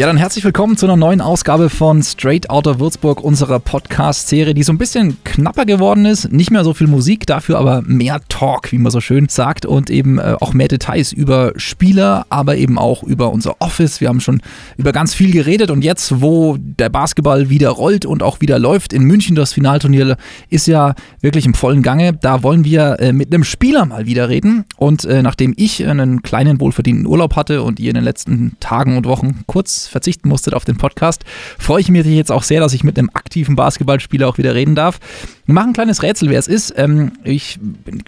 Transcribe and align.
Ja, 0.00 0.06
dann 0.06 0.16
herzlich 0.16 0.46
willkommen 0.46 0.78
zu 0.78 0.86
einer 0.86 0.96
neuen 0.96 1.20
Ausgabe 1.20 1.68
von 1.68 2.02
Straight 2.02 2.48
Outta 2.48 2.80
Würzburg, 2.80 3.22
unserer 3.22 3.60
Podcast-Serie, 3.60 4.54
die 4.54 4.62
so 4.62 4.72
ein 4.72 4.78
bisschen 4.78 5.22
knapper 5.24 5.66
geworden 5.66 6.06
ist. 6.06 6.32
Nicht 6.32 6.50
mehr 6.50 6.64
so 6.64 6.72
viel 6.72 6.86
Musik, 6.86 7.26
dafür 7.26 7.58
aber 7.58 7.82
mehr 7.82 8.22
Talk, 8.30 8.72
wie 8.72 8.78
man 8.78 8.90
so 8.90 9.02
schön 9.02 9.28
sagt, 9.28 9.66
und 9.66 9.90
eben 9.90 10.18
äh, 10.18 10.36
auch 10.40 10.54
mehr 10.54 10.68
Details 10.68 11.12
über 11.12 11.52
Spieler, 11.56 12.24
aber 12.30 12.56
eben 12.56 12.78
auch 12.78 13.02
über 13.02 13.30
unser 13.30 13.60
Office. 13.60 14.00
Wir 14.00 14.08
haben 14.08 14.20
schon 14.20 14.40
über 14.78 14.92
ganz 14.92 15.12
viel 15.12 15.32
geredet 15.32 15.70
und 15.70 15.84
jetzt, 15.84 16.22
wo 16.22 16.56
der 16.58 16.88
Basketball 16.88 17.50
wieder 17.50 17.68
rollt 17.68 18.06
und 18.06 18.22
auch 18.22 18.40
wieder 18.40 18.58
läuft 18.58 18.94
in 18.94 19.02
München, 19.02 19.36
das 19.36 19.52
Finalturnier 19.52 20.16
ist 20.48 20.66
ja 20.66 20.94
wirklich 21.20 21.44
im 21.44 21.52
vollen 21.52 21.82
Gange. 21.82 22.14
Da 22.14 22.42
wollen 22.42 22.64
wir 22.64 23.00
äh, 23.00 23.12
mit 23.12 23.34
einem 23.34 23.44
Spieler 23.44 23.84
mal 23.84 24.06
wieder 24.06 24.30
reden. 24.30 24.64
Und 24.78 25.04
äh, 25.04 25.20
nachdem 25.22 25.52
ich 25.58 25.86
einen 25.86 26.22
kleinen 26.22 26.58
wohlverdienten 26.58 27.04
Urlaub 27.04 27.36
hatte 27.36 27.62
und 27.62 27.78
ihr 27.78 27.90
in 27.90 27.96
den 27.96 28.04
letzten 28.04 28.56
Tagen 28.60 28.96
und 28.96 29.04
Wochen 29.04 29.40
kurz 29.46 29.89
verzichten 29.90 30.28
musstet 30.28 30.54
auf 30.54 30.64
den 30.64 30.76
Podcast, 30.76 31.24
freue 31.58 31.80
ich 31.80 31.88
mich 31.88 32.06
jetzt 32.06 32.32
auch 32.32 32.42
sehr, 32.42 32.60
dass 32.60 32.72
ich 32.72 32.84
mit 32.84 32.98
einem 32.98 33.10
aktiven 33.12 33.56
Basketballspieler 33.56 34.28
auch 34.28 34.38
wieder 34.38 34.54
reden 34.54 34.74
darf. 34.74 34.98
Wir 35.46 35.54
machen 35.54 35.70
ein 35.70 35.74
kleines 35.74 36.02
Rätsel, 36.02 36.30
wer 36.30 36.38
es 36.38 36.48
ist. 36.48 36.74
Ähm, 36.76 37.12
ich 37.24 37.58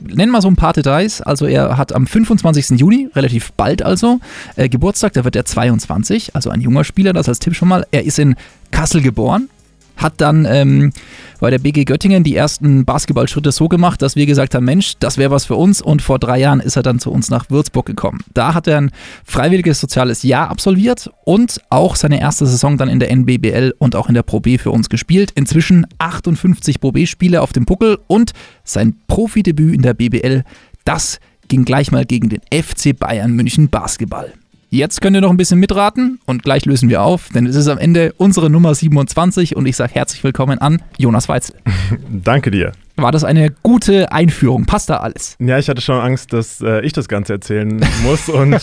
nenne 0.01 0.33
mal 0.33 0.43
so 0.43 0.49
ein 0.49 0.57
paar 0.57 0.73
Details. 0.73 1.21
Also 1.21 1.47
er 1.47 1.77
hat 1.77 1.93
am 1.93 2.07
25. 2.07 2.79
Juni, 2.79 3.09
relativ 3.15 3.53
bald 3.53 3.83
also, 3.83 4.21
äh, 4.57 4.69
Geburtstag, 4.69 5.13
da 5.15 5.25
wird 5.25 5.37
er 5.37 5.45
22, 5.45 6.35
also 6.35 6.51
ein 6.51 6.61
junger 6.61 6.85
Spieler, 6.85 7.13
das 7.13 7.29
als 7.29 7.39
Tipp 7.39 7.55
schon 7.55 7.69
mal. 7.69 7.87
Er 7.91 8.05
ist 8.05 8.19
in 8.19 8.37
Kassel 8.71 9.03
geboren, 9.03 9.49
hat 9.97 10.15
dann 10.21 10.45
ähm, 10.45 10.93
bei 11.41 11.51
der 11.51 11.59
BG 11.59 11.85
Göttingen 11.85 12.25
die 12.25 12.37
ersten 12.37 12.85
Basketballschritte 12.85 13.53
so 13.53 13.69
gemacht, 13.69 14.03
dass 14.03 14.17
wir 14.17 14.27
gesagt 14.27 14.55
haben, 14.55 14.65
Mensch, 14.65 14.95
das 15.01 15.19
wäre 15.19 15.31
was 15.31 15.45
für 15.45 15.57
uns 15.57 15.83
und 15.83 16.03
vor 16.03 16.19
drei 16.19 16.39
Jahren 16.39 16.61
ist 16.61 16.77
er 16.77 16.83
dann 16.83 16.99
zu 16.99 17.11
uns 17.11 17.31
nach 17.31 17.51
Würzburg 17.51 17.87
gekommen. 17.87 18.21
Da 18.35 18.55
hat 18.55 18.67
er 18.67 18.79
ein 18.79 18.91
freiwilliges 19.25 19.81
soziales 19.81 20.23
Jahr 20.23 20.51
absolviert 20.51 21.11
und 21.25 21.61
auch 21.71 21.97
seine 21.97 22.21
erste 22.21 22.47
Saison 22.47 22.77
dann 22.79 22.89
in 22.89 23.01
der 23.01 23.11
NBBL 23.11 23.75
und 23.79 23.97
auch 23.97 24.09
in 24.09 24.15
der 24.15 24.23
Pro 24.23 24.41
B 24.41 24.59
für 24.59 24.71
uns 24.71 24.89
gespielt. 24.89 25.33
Inzwischen 25.35 25.87
58 25.99 26.81
Pro 26.81 26.93
B-Spiele 26.93 27.43
auf 27.43 27.53
dem 27.53 27.67
Puckel 27.67 27.99
und 28.07 28.33
sein 28.65 28.95
Profidebüt 29.09 29.75
in 29.75 29.83
der 29.83 29.95
BBL, 29.95 30.45
das 30.85 31.19
ging 31.49 31.65
gleich 31.65 31.93
mal 31.93 32.05
gegen 32.05 32.29
den 32.29 32.41
FC 32.53 32.99
Bayern 32.99 33.33
München 33.33 33.69
Basketball. 33.69 34.33
Jetzt 34.75 35.03
könnt 35.03 35.15
ihr 35.15 35.21
noch 35.21 35.29
ein 35.29 35.37
bisschen 35.37 35.61
mitraten 35.61 36.19
und 36.25 36.45
gleich 36.45 36.65
lösen 36.65 36.89
wir 36.89 37.03
auf, 37.03 37.29
denn 37.29 37.45
es 37.45 37.57
ist 37.57 37.69
am 37.69 37.77
Ende 37.77 38.15
unsere 38.17 38.49
Nummer 38.49 38.75
27 38.75 39.55
und 39.55 39.67
ich 39.67 39.77
sage 39.77 39.93
herzlich 39.93 40.25
willkommen 40.25 40.61
an 40.61 40.81
Jonas 40.97 41.29
Weitzel. 41.29 41.57
Danke 42.11 42.51
dir. 42.51 42.73
War 42.97 43.13
das 43.13 43.23
eine 43.23 43.51
gute 43.63 44.13
Einführung? 44.13 44.65
Passt 44.65 44.89
da 44.89 44.97
alles? 44.97 45.37
Ja, 45.41 45.59
ich 45.59 45.69
hatte 45.69 45.83
schon 45.83 46.01
Angst, 46.01 46.33
dass 46.33 46.63
äh, 46.63 46.81
ich 46.87 46.95
das 46.95 47.07
Ganze 47.09 47.35
erzählen 47.35 47.85
muss 48.03 48.31
und 48.31 48.59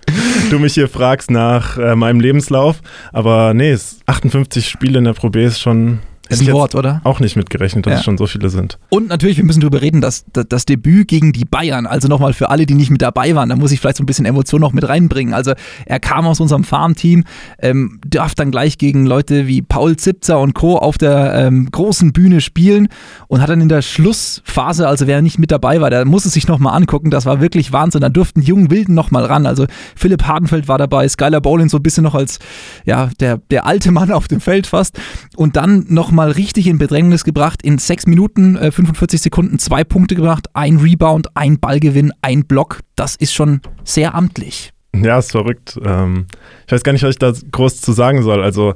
du 0.50 0.58
mich 0.58 0.72
hier 0.72 0.88
fragst 0.88 1.30
nach 1.30 1.76
äh, 1.76 1.96
meinem 1.96 2.20
Lebenslauf. 2.20 2.80
Aber 3.12 3.52
nee, 3.52 3.76
58 4.06 4.66
Spiele 4.66 5.00
in 5.00 5.04
der 5.04 5.12
Pro 5.12 5.28
B 5.28 5.44
ist 5.44 5.60
schon 5.60 5.98
ist 6.40 6.48
ein 6.48 6.52
Wort, 6.52 6.74
oder? 6.74 7.00
Auch 7.04 7.20
nicht 7.20 7.36
mitgerechnet, 7.36 7.86
dass 7.86 7.92
ja. 7.92 7.98
es 7.98 8.04
schon 8.04 8.18
so 8.18 8.26
viele 8.26 8.48
sind. 8.50 8.78
Und 8.88 9.08
natürlich, 9.08 9.36
wir 9.36 9.44
müssen 9.44 9.60
darüber 9.60 9.82
reden, 9.82 10.00
dass, 10.00 10.24
dass 10.32 10.46
das 10.48 10.64
Debüt 10.64 11.08
gegen 11.08 11.32
die 11.32 11.44
Bayern, 11.44 11.86
also 11.86 12.08
nochmal 12.08 12.32
für 12.32 12.50
alle, 12.50 12.66
die 12.66 12.74
nicht 12.74 12.90
mit 12.90 13.02
dabei 13.02 13.34
waren, 13.34 13.48
da 13.48 13.56
muss 13.56 13.72
ich 13.72 13.80
vielleicht 13.80 13.96
so 13.96 14.02
ein 14.02 14.06
bisschen 14.06 14.26
Emotion 14.26 14.60
noch 14.60 14.72
mit 14.72 14.88
reinbringen. 14.88 15.34
Also 15.34 15.52
er 15.86 16.00
kam 16.00 16.26
aus 16.26 16.40
unserem 16.40 16.64
Farmteam, 16.64 17.24
ähm, 17.58 18.00
darf 18.06 18.34
dann 18.34 18.50
gleich 18.50 18.78
gegen 18.78 19.06
Leute 19.06 19.46
wie 19.46 19.62
Paul 19.62 19.96
Zipzer 19.96 20.38
und 20.40 20.54
Co. 20.54 20.78
auf 20.78 20.98
der 20.98 21.34
ähm, 21.34 21.70
großen 21.70 22.12
Bühne 22.12 22.40
spielen 22.40 22.88
und 23.28 23.40
hat 23.40 23.48
dann 23.48 23.60
in 23.60 23.68
der 23.68 23.82
Schlussphase, 23.82 24.86
also 24.86 25.06
wer 25.06 25.22
nicht 25.22 25.38
mit 25.38 25.50
dabei 25.50 25.80
war, 25.80 25.90
der 25.90 26.04
muss 26.04 26.24
es 26.24 26.32
sich 26.32 26.48
nochmal 26.48 26.76
angucken, 26.76 27.10
das 27.10 27.26
war 27.26 27.40
wirklich 27.40 27.72
Wahnsinn. 27.72 28.00
Da 28.00 28.08
durften 28.08 28.40
die 28.40 28.46
jungen 28.46 28.70
Wilden 28.70 28.94
nochmal 28.94 29.24
ran. 29.24 29.46
Also 29.46 29.66
Philipp 29.96 30.24
Hardenfeld 30.24 30.68
war 30.68 30.78
dabei, 30.78 31.08
Skylar 31.08 31.40
Bowling 31.40 31.68
so 31.68 31.78
ein 31.78 31.82
bisschen 31.82 32.04
noch 32.04 32.14
als 32.14 32.38
ja, 32.84 33.10
der, 33.20 33.38
der 33.50 33.66
alte 33.66 33.90
Mann 33.90 34.10
auf 34.12 34.28
dem 34.28 34.40
Feld 34.40 34.66
fast. 34.66 34.98
Und 35.36 35.56
dann 35.56 35.86
nochmal 35.88 36.21
mal 36.22 36.30
richtig 36.30 36.68
in 36.68 36.78
Bedrängnis 36.78 37.24
gebracht. 37.24 37.62
In 37.62 37.78
6 37.78 38.06
Minuten, 38.06 38.56
äh, 38.56 38.70
45 38.70 39.20
Sekunden 39.20 39.58
zwei 39.58 39.82
Punkte 39.82 40.14
gebracht, 40.14 40.46
ein 40.54 40.76
Rebound, 40.76 41.26
ein 41.34 41.58
Ballgewinn, 41.58 42.12
ein 42.22 42.44
Block. 42.44 42.80
Das 42.94 43.16
ist 43.16 43.32
schon 43.32 43.60
sehr 43.82 44.14
amtlich. 44.14 44.70
Ja, 44.94 45.18
ist 45.18 45.32
verrückt. 45.32 45.80
Ähm, 45.84 46.26
ich 46.66 46.72
weiß 46.72 46.84
gar 46.84 46.92
nicht, 46.92 47.02
was 47.02 47.10
ich 47.10 47.18
da 47.18 47.32
groß 47.50 47.80
zu 47.80 47.90
sagen 47.92 48.22
soll. 48.22 48.40
Also 48.40 48.72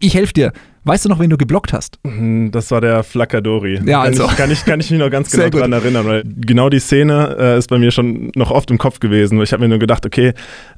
ich 0.00 0.14
helfe 0.14 0.32
dir. 0.32 0.52
Weißt 0.84 1.04
du 1.04 1.08
noch, 1.08 1.20
wen 1.20 1.30
du 1.30 1.36
geblockt 1.36 1.72
hast? 1.72 2.00
Hm, 2.04 2.50
das 2.50 2.72
war 2.72 2.80
der 2.80 3.04
Flaccadori. 3.04 3.80
Ja, 3.84 4.00
also. 4.00 4.24
Kann 4.24 4.32
ich, 4.32 4.36
kann 4.36 4.50
ich, 4.50 4.64
kann 4.64 4.80
ich 4.80 4.90
mich 4.90 4.98
noch 4.98 5.10
ganz 5.10 5.30
genau 5.30 5.48
daran 5.48 5.72
erinnern, 5.72 6.06
weil 6.06 6.24
genau 6.24 6.70
die 6.70 6.80
Szene 6.80 7.36
äh, 7.38 7.58
ist 7.58 7.68
bei 7.68 7.78
mir 7.78 7.92
schon 7.92 8.32
noch 8.34 8.50
oft 8.50 8.68
im 8.72 8.78
Kopf 8.78 8.98
gewesen. 8.98 9.40
Ich 9.42 9.52
habe 9.52 9.62
mir 9.62 9.68
nur 9.68 9.78
gedacht, 9.78 10.04
okay, 10.04 10.32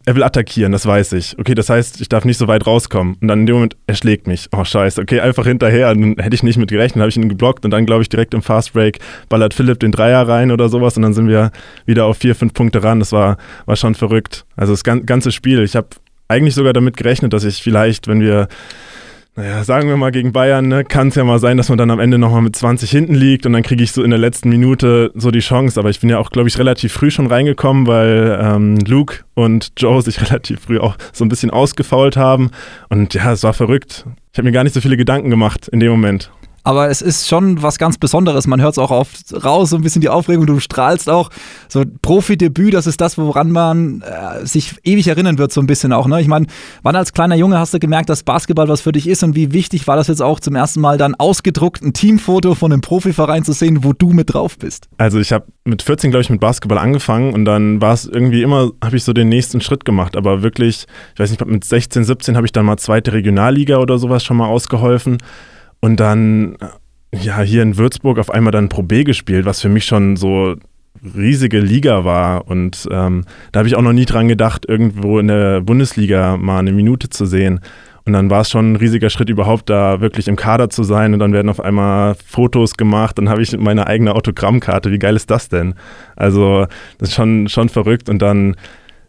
er 0.05 0.15
will 0.15 0.23
attackieren, 0.23 0.73
das 0.73 0.85
weiß 0.85 1.15
ich. 1.15 1.39
Okay, 1.39 1.55
das 1.55 1.71
heißt, 1.71 2.03
ich 2.03 2.11
darf 2.11 2.27
nicht 2.27 2.37
so 2.37 2.49
weit 2.49 2.67
rauskommen. 2.67 3.17
Und 3.19 3.29
dann 3.29 3.41
in 3.41 3.47
dem 3.47 3.55
Moment, 3.55 3.77
er 3.87 3.95
schlägt 3.95 4.27
mich. 4.27 4.49
Oh, 4.53 4.63
scheiße. 4.63 5.01
Okay, 5.01 5.21
einfach 5.21 5.47
hinterher. 5.47 5.91
Und 5.91 6.03
dann 6.03 6.23
hätte 6.23 6.35
ich 6.35 6.43
nicht 6.43 6.59
mit 6.59 6.69
gerechnet, 6.69 7.01
habe 7.01 7.09
ich 7.09 7.17
ihn 7.17 7.31
geblockt 7.31 7.65
und 7.65 7.71
dann, 7.71 7.87
glaube 7.87 8.03
ich, 8.03 8.11
direkt 8.11 8.35
im 8.35 8.43
Fastbreak 8.43 8.99
ballert 9.31 9.55
Philipp 9.55 9.81
den 9.81 9.91
Dreier 9.91 10.29
rein 10.29 10.51
oder 10.51 10.69
sowas 10.69 10.99
und 10.99 11.03
dann 11.03 11.15
sind 11.15 11.29
wir 11.29 11.51
wieder 11.87 12.05
auf 12.05 12.19
vier, 12.19 12.35
fünf 12.35 12.53
Punkte 12.53 12.83
ran. 12.83 12.99
Das 12.99 13.13
war, 13.13 13.39
war 13.65 13.77
schon 13.77 13.95
verrückt. 13.95 14.45
Also 14.55 14.75
das 14.75 14.85
ganze 14.85 15.33
Spiel. 15.33 15.63
Ich 15.63 15.77
habe 15.77 15.89
eigentlich 16.29 16.55
sogar 16.55 16.75
damit 16.75 16.99
gerechnet, 16.99 17.33
dass 17.33 17.45
ich 17.45 17.63
vielleicht, 17.63 18.07
wenn 18.07 18.21
wir 18.21 18.49
naja, 19.37 19.65
sagen 19.65 19.89
wir 19.89 19.97
mal 19.97 20.13
gegen 20.13 20.33
Bayern, 20.33 20.69
ne, 20.69 20.85
kann 20.85 21.09
es 21.09 21.17
ja 21.17 21.25
mal 21.25 21.41
sein, 21.41 21.57
dass 21.57 21.69
man 21.69 21.77
dann 21.77 21.91
am 21.91 21.99
Ende 21.99 22.19
nochmal 22.19 22.43
mit 22.43 22.55
20 22.55 22.89
hinten 22.89 23.15
liegt 23.15 23.47
und 23.47 23.53
dann 23.53 23.65
kriege 23.65 23.83
ich 23.83 23.91
so 23.91 24.05
in 24.05 24.11
der 24.11 24.19
letzten 24.19 24.49
Minute 24.49 25.11
so 25.15 25.33
die 25.33 25.41
Chance. 25.41 25.81
Aber 25.81 25.91
ich 25.91 25.99
bin 25.99 26.09
ja 26.09 26.19
auch, 26.19 26.31
glaube 26.31 26.49
ich, 26.49 26.57
relativ 26.59 26.93
früh 26.93 27.11
schon 27.11 27.27
reingekommen, 27.27 27.89
weil 27.89 28.39
ähm, 28.41 28.79
Luke 28.87 29.25
und 29.35 29.73
Joe 29.77 30.01
sich 30.03 30.21
relativ 30.31 30.61
früh 30.61 30.79
auch 30.79 30.97
so 31.13 31.25
ein 31.25 31.29
bisschen 31.29 31.51
ausgefault 31.51 32.17
haben. 32.17 32.53
Und 32.89 33.15
ja, 33.15 33.33
es 33.33 33.43
war 33.43 33.55
verrückt. 33.55 34.07
Ich 34.33 34.39
habe 34.39 34.47
mir 34.47 34.53
gar 34.53 34.63
nicht 34.63 34.75
so 34.75 34.81
viele 34.81 34.97
Gedanken 34.97 35.31
gemacht 35.31 35.69
in 35.69 35.81
dem 35.81 35.91
Moment 35.91 36.31
aber 36.65 36.89
es 36.89 37.03
ist 37.03 37.29
schon 37.29 37.63
was 37.63 37.79
ganz 37.79 37.99
Besonderes. 37.99 38.47
Man 38.47 38.61
hört 38.61 38.73
es 38.73 38.79
auch 38.79 38.91
oft 38.91 39.45
raus, 39.45 39.71
so 39.71 39.77
ein 39.77 39.83
bisschen 39.83 40.01
die 40.01 40.09
Aufregung, 40.09 40.47
du 40.47 40.59
strahlst 40.61 41.11
auch. 41.11 41.31
So 41.69 41.85
Profi-Debüt, 42.03 42.73
das 42.73 42.87
ist 42.87 43.01
das, 43.01 43.19
woran 43.19 43.51
man 43.51 44.03
äh, 44.03 44.47
sich 44.47 44.75
ewig 44.83 45.07
erinnern 45.07 45.37
wird, 45.37 45.53
so 45.53 45.61
ein 45.61 45.67
bisschen 45.67 45.93
auch. 45.93 46.07
Ne? 46.07 46.23
Ich 46.23 46.27
meine, 46.27 46.47
wann 46.83 46.97
als 46.97 47.13
kleiner 47.13 47.35
Junge 47.35 47.59
hast 47.59 47.75
du 47.75 47.79
gemerkt, 47.79 48.09
dass 48.09 48.23
Basketball 48.23 48.67
was 48.69 48.81
für 48.81 48.93
dich 48.93 49.07
ist 49.07 49.23
und 49.23 49.37
wie 49.37 49.53
wichtig 49.53 49.87
war 49.87 49.97
das 49.97 50.09
jetzt 50.09 50.23
auch 50.23 50.41
zum 50.41 50.57
ersten 50.57 50.81
Mal 50.81 50.97
dann 50.97 51.15
ausgedruckt 51.15 51.83
ein 51.83 51.93
Teamfoto 51.93 52.55
von 52.55 52.73
einem 52.73 52.81
Profiverein 52.81 53.45
zu 53.45 53.53
sehen, 53.53 53.85
wo 53.85 53.93
du 53.93 54.15
mit 54.15 54.33
drauf 54.33 54.59
bist? 54.59 54.89
Also 54.97 55.21
ich 55.21 55.33
habe 55.33 55.45
mit 55.65 55.83
14, 55.83 56.11
glaube 56.11 56.23
ich, 56.23 56.31
mit 56.31 56.41
Basketball 56.41 56.79
angefangen 56.79 57.35
und 57.35 57.45
dann 57.45 57.83
war 57.83 57.93
es 57.93 58.07
irgendwie 58.07 58.43
immer, 58.43 58.71
habe 58.83 58.97
ich 58.97 59.05
so 59.05 59.13
den 59.13 59.29
nächsten 59.29 59.61
Schritt 59.61 59.85
gemacht, 59.85 60.17
aber 60.17 60.43
wirklich, 60.43 60.87
ich 61.13 61.21
weiß 61.21 61.31
nicht, 61.31 61.45
mit 61.45 61.65
16, 61.65 62.05
17 62.05 62.37
habe 62.37 62.47
ich 62.47 62.53
dann 62.53 62.65
mal 62.65 62.79
zweite 62.79 63.13
Regionalliga 63.13 63.77
oder 63.79 63.99
sowas 63.99 64.25
schon 64.25 64.39
mal 64.39 64.47
ausgeholfen. 64.47 65.19
Und 65.85 66.01
dann, 66.01 66.57
ja, 67.15 67.43
hier 67.43 67.63
in 67.63 67.77
Würzburg 67.77 68.19
auf 68.19 68.31
einmal 68.31 68.53
dann 68.53 68.71
Pro 68.71 68.83
B 68.83 69.05
gespielt, 69.05 69.45
was 69.45 69.61
für 69.61 69.69
mich 69.69 69.85
schon 69.85 70.17
so 70.17 70.55
riesige 71.15 71.61
Liga 71.61 72.07
war. 72.07 72.49
Und 72.49 72.89
ähm, 72.91 73.27
da 73.53 73.59
habe 73.59 73.69
ich 73.69 73.77
auch 73.77 73.83
noch 73.83 73.93
nie 73.93 74.07
dran 74.07 74.27
gedacht, 74.27 74.65
irgendwo 74.67 75.19
in 75.19 75.29
der 75.29 75.61
Bundesliga 75.61 76.39
mal 76.39 76.61
eine 76.61 76.73
Minute 76.73 77.11
zu 77.11 77.27
sehen. 77.27 77.61
Und 78.07 78.15
dann 78.15 78.31
war 78.31 78.41
es 78.41 78.51
schon 78.51 78.73
ein 78.73 78.77
riesiger 78.77 79.11
Schritt 79.11 79.29
überhaupt, 79.29 79.69
da 79.69 80.01
wirklich 80.01 80.27
im 80.27 80.37
Kader 80.37 80.71
zu 80.71 80.85
sein. 80.85 81.13
Und 81.13 81.19
dann 81.19 81.35
werden 81.35 81.51
auf 81.51 81.61
einmal 81.61 82.15
Fotos 82.15 82.79
gemacht. 82.79 83.19
Dann 83.19 83.29
habe 83.29 83.43
ich 83.43 83.55
meine 83.55 83.87
eigene 83.87 84.15
Autogrammkarte. 84.15 84.91
Wie 84.91 84.99
geil 84.99 85.17
ist 85.17 85.31
das 85.31 85.51
denn? 85.51 85.75
Also, 86.17 86.67
das 86.97 87.11
ist 87.11 87.15
schon, 87.15 87.47
schon 87.51 87.69
verrückt. 87.69 88.09
Und 88.09 88.23
dann, 88.23 88.57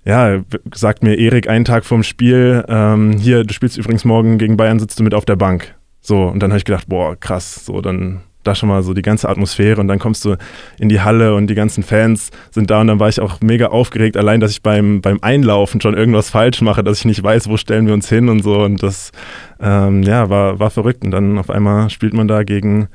ja, 0.03 0.41
sagt 0.73 1.03
mir 1.03 1.15
Erik 1.15 1.47
einen 1.47 1.63
Tag 1.63 1.85
vorm 1.85 2.03
Spiel, 2.03 2.65
ähm, 2.67 3.13
hier, 3.13 3.45
du 3.45 3.53
spielst 3.53 3.77
übrigens 3.77 4.03
morgen 4.03 4.37
gegen 4.37 4.57
Bayern, 4.57 4.79
sitzt 4.79 4.99
du 4.99 5.03
mit 5.05 5.13
auf 5.13 5.23
der 5.23 5.37
Bank. 5.37 5.74
So, 6.05 6.25
und 6.27 6.39
dann 6.39 6.51
habe 6.51 6.59
ich 6.59 6.65
gedacht, 6.65 6.87
boah, 6.87 7.19
krass, 7.19 7.65
so, 7.65 7.81
dann 7.81 8.21
da 8.43 8.53
schon 8.53 8.69
mal 8.69 8.83
so 8.83 8.93
die 8.93 9.01
ganze 9.01 9.27
Atmosphäre 9.27 9.81
und 9.81 9.87
dann 9.87 9.97
kommst 9.97 10.23
du 10.23 10.35
in 10.77 10.87
die 10.87 11.01
Halle 11.01 11.33
und 11.33 11.47
die 11.47 11.55
ganzen 11.55 11.81
Fans 11.81 12.29
sind 12.51 12.69
da 12.69 12.81
und 12.81 12.85
dann 12.85 12.99
war 12.99 13.09
ich 13.09 13.19
auch 13.19 13.41
mega 13.41 13.69
aufgeregt, 13.69 14.15
allein, 14.15 14.39
dass 14.39 14.51
ich 14.51 14.61
beim, 14.61 15.01
beim 15.01 15.17
Einlaufen 15.23 15.81
schon 15.81 15.97
irgendwas 15.97 16.29
falsch 16.29 16.61
mache, 16.61 16.83
dass 16.83 16.99
ich 16.99 17.05
nicht 17.05 17.23
weiß, 17.23 17.49
wo 17.49 17.57
stellen 17.57 17.87
wir 17.87 17.95
uns 17.95 18.07
hin 18.07 18.29
und 18.29 18.43
so. 18.43 18.59
Und 18.59 18.83
das, 18.83 19.11
ähm, 19.59 20.03
ja, 20.03 20.29
war, 20.29 20.59
war 20.59 20.69
verrückt. 20.69 21.03
Und 21.03 21.09
dann 21.09 21.39
auf 21.39 21.49
einmal 21.49 21.89
spielt 21.89 22.13
man 22.13 22.27
da 22.27 22.43
gegen 22.43 22.87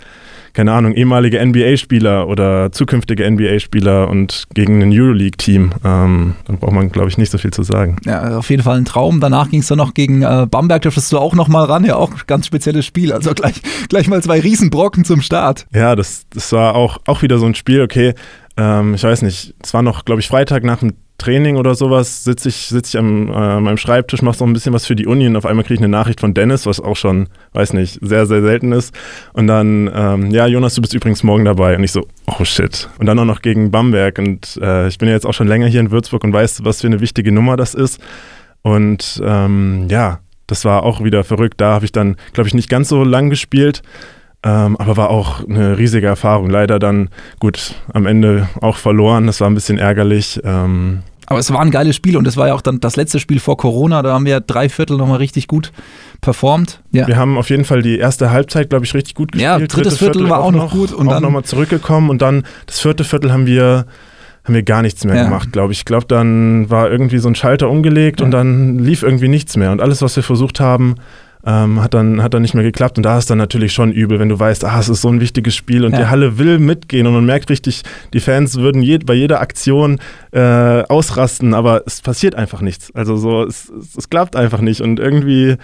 keine 0.52 0.72
Ahnung, 0.72 0.94
ehemalige 0.94 1.44
NBA-Spieler 1.44 2.28
oder 2.28 2.72
zukünftige 2.72 3.30
NBA-Spieler 3.30 4.08
und 4.08 4.44
gegen 4.54 4.82
ein 4.82 4.92
Euroleague-Team. 4.92 5.70
Ähm, 5.84 6.34
dann 6.46 6.58
braucht 6.58 6.72
man, 6.72 6.90
glaube 6.90 7.08
ich, 7.08 7.18
nicht 7.18 7.30
so 7.30 7.38
viel 7.38 7.52
zu 7.52 7.62
sagen. 7.62 7.96
Ja, 8.04 8.38
auf 8.38 8.50
jeden 8.50 8.62
Fall 8.62 8.78
ein 8.78 8.84
Traum. 8.84 9.20
Danach 9.20 9.50
ging 9.50 9.60
es 9.60 9.68
dann 9.68 9.78
noch 9.78 9.94
gegen 9.94 10.22
äh, 10.22 10.46
Bamberg, 10.50 10.82
da 10.82 10.90
du 10.90 11.18
auch 11.18 11.34
noch 11.34 11.48
mal 11.48 11.64
ran. 11.64 11.84
Ja, 11.84 11.96
auch 11.96 12.12
ein 12.12 12.20
ganz 12.26 12.46
spezielles 12.46 12.86
Spiel. 12.86 13.12
Also 13.12 13.32
gleich, 13.34 13.60
gleich 13.88 14.08
mal 14.08 14.22
zwei 14.22 14.40
Riesenbrocken 14.40 15.04
zum 15.04 15.20
Start. 15.22 15.66
Ja, 15.72 15.96
das, 15.96 16.26
das 16.30 16.52
war 16.52 16.74
auch, 16.74 16.98
auch 17.06 17.22
wieder 17.22 17.38
so 17.38 17.46
ein 17.46 17.54
Spiel, 17.54 17.82
okay, 17.82 18.14
ähm, 18.56 18.94
ich 18.94 19.02
weiß 19.02 19.22
nicht, 19.22 19.54
es 19.62 19.74
war 19.74 19.82
noch, 19.82 20.04
glaube 20.04 20.20
ich, 20.20 20.28
Freitag 20.28 20.64
nach 20.64 20.80
dem 20.80 20.94
Training 21.20 21.56
oder 21.56 21.74
sowas 21.74 22.24
sitze 22.24 22.48
ich, 22.48 22.56
sitz 22.68 22.88
ich 22.88 22.98
am 22.98 23.28
äh, 23.28 23.60
meinem 23.60 23.76
Schreibtisch, 23.76 24.22
mache 24.22 24.38
so 24.38 24.46
ein 24.46 24.52
bisschen 24.54 24.72
was 24.72 24.86
für 24.86 24.96
die 24.96 25.06
Uni 25.06 25.26
und 25.26 25.36
auf 25.36 25.44
einmal 25.44 25.64
kriege 25.64 25.74
ich 25.74 25.80
eine 25.80 25.88
Nachricht 25.88 26.20
von 26.20 26.32
Dennis, 26.32 26.64
was 26.64 26.80
auch 26.80 26.96
schon, 26.96 27.28
weiß 27.52 27.74
nicht, 27.74 27.98
sehr, 28.00 28.24
sehr 28.24 28.40
selten 28.40 28.72
ist. 28.72 28.94
Und 29.34 29.46
dann, 29.46 29.90
ähm, 29.94 30.30
ja, 30.30 30.46
Jonas, 30.46 30.74
du 30.74 30.80
bist 30.80 30.94
übrigens 30.94 31.22
morgen 31.22 31.44
dabei. 31.44 31.76
Und 31.76 31.84
ich 31.84 31.92
so, 31.92 32.06
oh 32.26 32.44
shit. 32.44 32.88
Und 32.98 33.04
dann 33.04 33.18
auch 33.18 33.26
noch 33.26 33.42
gegen 33.42 33.70
Bamberg. 33.70 34.18
Und 34.18 34.58
äh, 34.62 34.88
ich 34.88 34.96
bin 34.96 35.08
ja 35.08 35.14
jetzt 35.14 35.26
auch 35.26 35.34
schon 35.34 35.46
länger 35.46 35.66
hier 35.66 35.80
in 35.80 35.90
Würzburg 35.90 36.24
und 36.24 36.32
weiß, 36.32 36.64
was 36.64 36.80
für 36.80 36.86
eine 36.86 37.00
wichtige 37.00 37.32
Nummer 37.32 37.58
das 37.58 37.74
ist. 37.74 38.00
Und 38.62 39.20
ähm, 39.22 39.88
ja, 39.90 40.20
das 40.46 40.64
war 40.64 40.84
auch 40.84 41.04
wieder 41.04 41.22
verrückt. 41.22 41.60
Da 41.60 41.74
habe 41.74 41.84
ich 41.84 41.92
dann, 41.92 42.16
glaube 42.32 42.48
ich, 42.48 42.54
nicht 42.54 42.70
ganz 42.70 42.88
so 42.88 43.04
lang 43.04 43.28
gespielt. 43.28 43.82
Ähm, 44.42 44.78
aber 44.78 44.96
war 44.96 45.10
auch 45.10 45.46
eine 45.46 45.76
riesige 45.76 46.06
Erfahrung. 46.06 46.48
Leider 46.48 46.78
dann, 46.78 47.10
gut, 47.40 47.74
am 47.92 48.06
Ende 48.06 48.48
auch 48.62 48.78
verloren. 48.78 49.26
Das 49.26 49.42
war 49.42 49.50
ein 49.50 49.54
bisschen 49.54 49.76
ärgerlich. 49.76 50.40
Ähm, 50.44 51.02
aber 51.30 51.38
es 51.38 51.52
war 51.52 51.60
ein 51.60 51.70
geiles 51.70 51.94
Spiel 51.94 52.16
und 52.16 52.26
es 52.26 52.36
war 52.36 52.48
ja 52.48 52.54
auch 52.54 52.60
dann 52.60 52.80
das 52.80 52.96
letzte 52.96 53.20
Spiel 53.20 53.38
vor 53.38 53.56
Corona. 53.56 54.02
Da 54.02 54.12
haben 54.12 54.26
wir 54.26 54.40
drei 54.40 54.68
Viertel 54.68 54.96
nochmal 54.96 55.18
richtig 55.18 55.46
gut 55.46 55.70
performt. 56.20 56.82
Ja. 56.90 57.06
Wir 57.06 57.16
haben 57.16 57.38
auf 57.38 57.50
jeden 57.50 57.64
Fall 57.64 57.82
die 57.82 57.98
erste 57.98 58.32
Halbzeit, 58.32 58.68
glaube 58.68 58.84
ich, 58.84 58.92
richtig 58.94 59.14
gut 59.14 59.30
gespielt. 59.30 59.48
Ja, 59.48 59.58
drittes 59.58 59.74
Dritte 59.74 59.90
Viertel, 59.90 60.12
Viertel 60.14 60.30
war 60.30 60.42
auch 60.42 60.50
noch 60.50 60.72
gut. 60.72 60.92
Und 60.92 61.06
auch 61.06 61.12
dann 61.12 61.22
nochmal 61.22 61.44
zurückgekommen 61.44 62.10
und 62.10 62.20
dann 62.20 62.42
das 62.66 62.80
vierte 62.80 63.04
Viertel 63.04 63.32
haben 63.32 63.46
wir 63.46 63.86
haben 64.42 64.54
wir 64.54 64.62
gar 64.64 64.82
nichts 64.82 65.04
mehr 65.04 65.14
ja. 65.14 65.24
gemacht, 65.24 65.52
glaube 65.52 65.72
ich. 65.72 65.80
Ich 65.80 65.84
glaube, 65.84 66.06
dann 66.06 66.68
war 66.68 66.90
irgendwie 66.90 67.18
so 67.18 67.28
ein 67.28 67.36
Schalter 67.36 67.70
umgelegt 67.70 68.18
ja. 68.18 68.26
und 68.26 68.32
dann 68.32 68.80
lief 68.80 69.04
irgendwie 69.04 69.28
nichts 69.28 69.56
mehr. 69.56 69.70
Und 69.70 69.80
alles, 69.80 70.02
was 70.02 70.16
wir 70.16 70.24
versucht 70.24 70.58
haben, 70.58 70.96
ähm, 71.44 71.82
hat, 71.82 71.94
dann, 71.94 72.22
hat 72.22 72.34
dann 72.34 72.42
nicht 72.42 72.54
mehr 72.54 72.64
geklappt. 72.64 72.98
Und 72.98 73.04
da 73.04 73.18
ist 73.18 73.30
dann 73.30 73.38
natürlich 73.38 73.72
schon 73.72 73.92
übel, 73.92 74.18
wenn 74.18 74.28
du 74.28 74.38
weißt, 74.38 74.64
ah, 74.64 74.78
es 74.78 74.88
ist 74.88 75.02
so 75.02 75.08
ein 75.08 75.20
wichtiges 75.20 75.54
Spiel 75.54 75.84
und 75.84 75.92
ja. 75.92 75.98
die 75.98 76.06
Halle 76.06 76.38
will 76.38 76.58
mitgehen 76.58 77.06
und 77.06 77.14
man 77.14 77.24
merkt 77.24 77.50
richtig, 77.50 77.82
die 78.12 78.20
Fans 78.20 78.56
würden 78.56 78.82
je, 78.82 78.98
bei 78.98 79.14
jeder 79.14 79.40
Aktion 79.40 79.98
äh, 80.32 80.82
ausrasten, 80.82 81.54
aber 81.54 81.82
es 81.86 82.02
passiert 82.02 82.34
einfach 82.34 82.60
nichts. 82.60 82.94
Also 82.94 83.16
so, 83.16 83.44
es, 83.44 83.70
es, 83.70 83.96
es, 83.96 84.10
klappt 84.10 84.36
einfach 84.36 84.60
nicht. 84.60 84.80
Und 84.80 85.00
irgendwie 85.00 85.56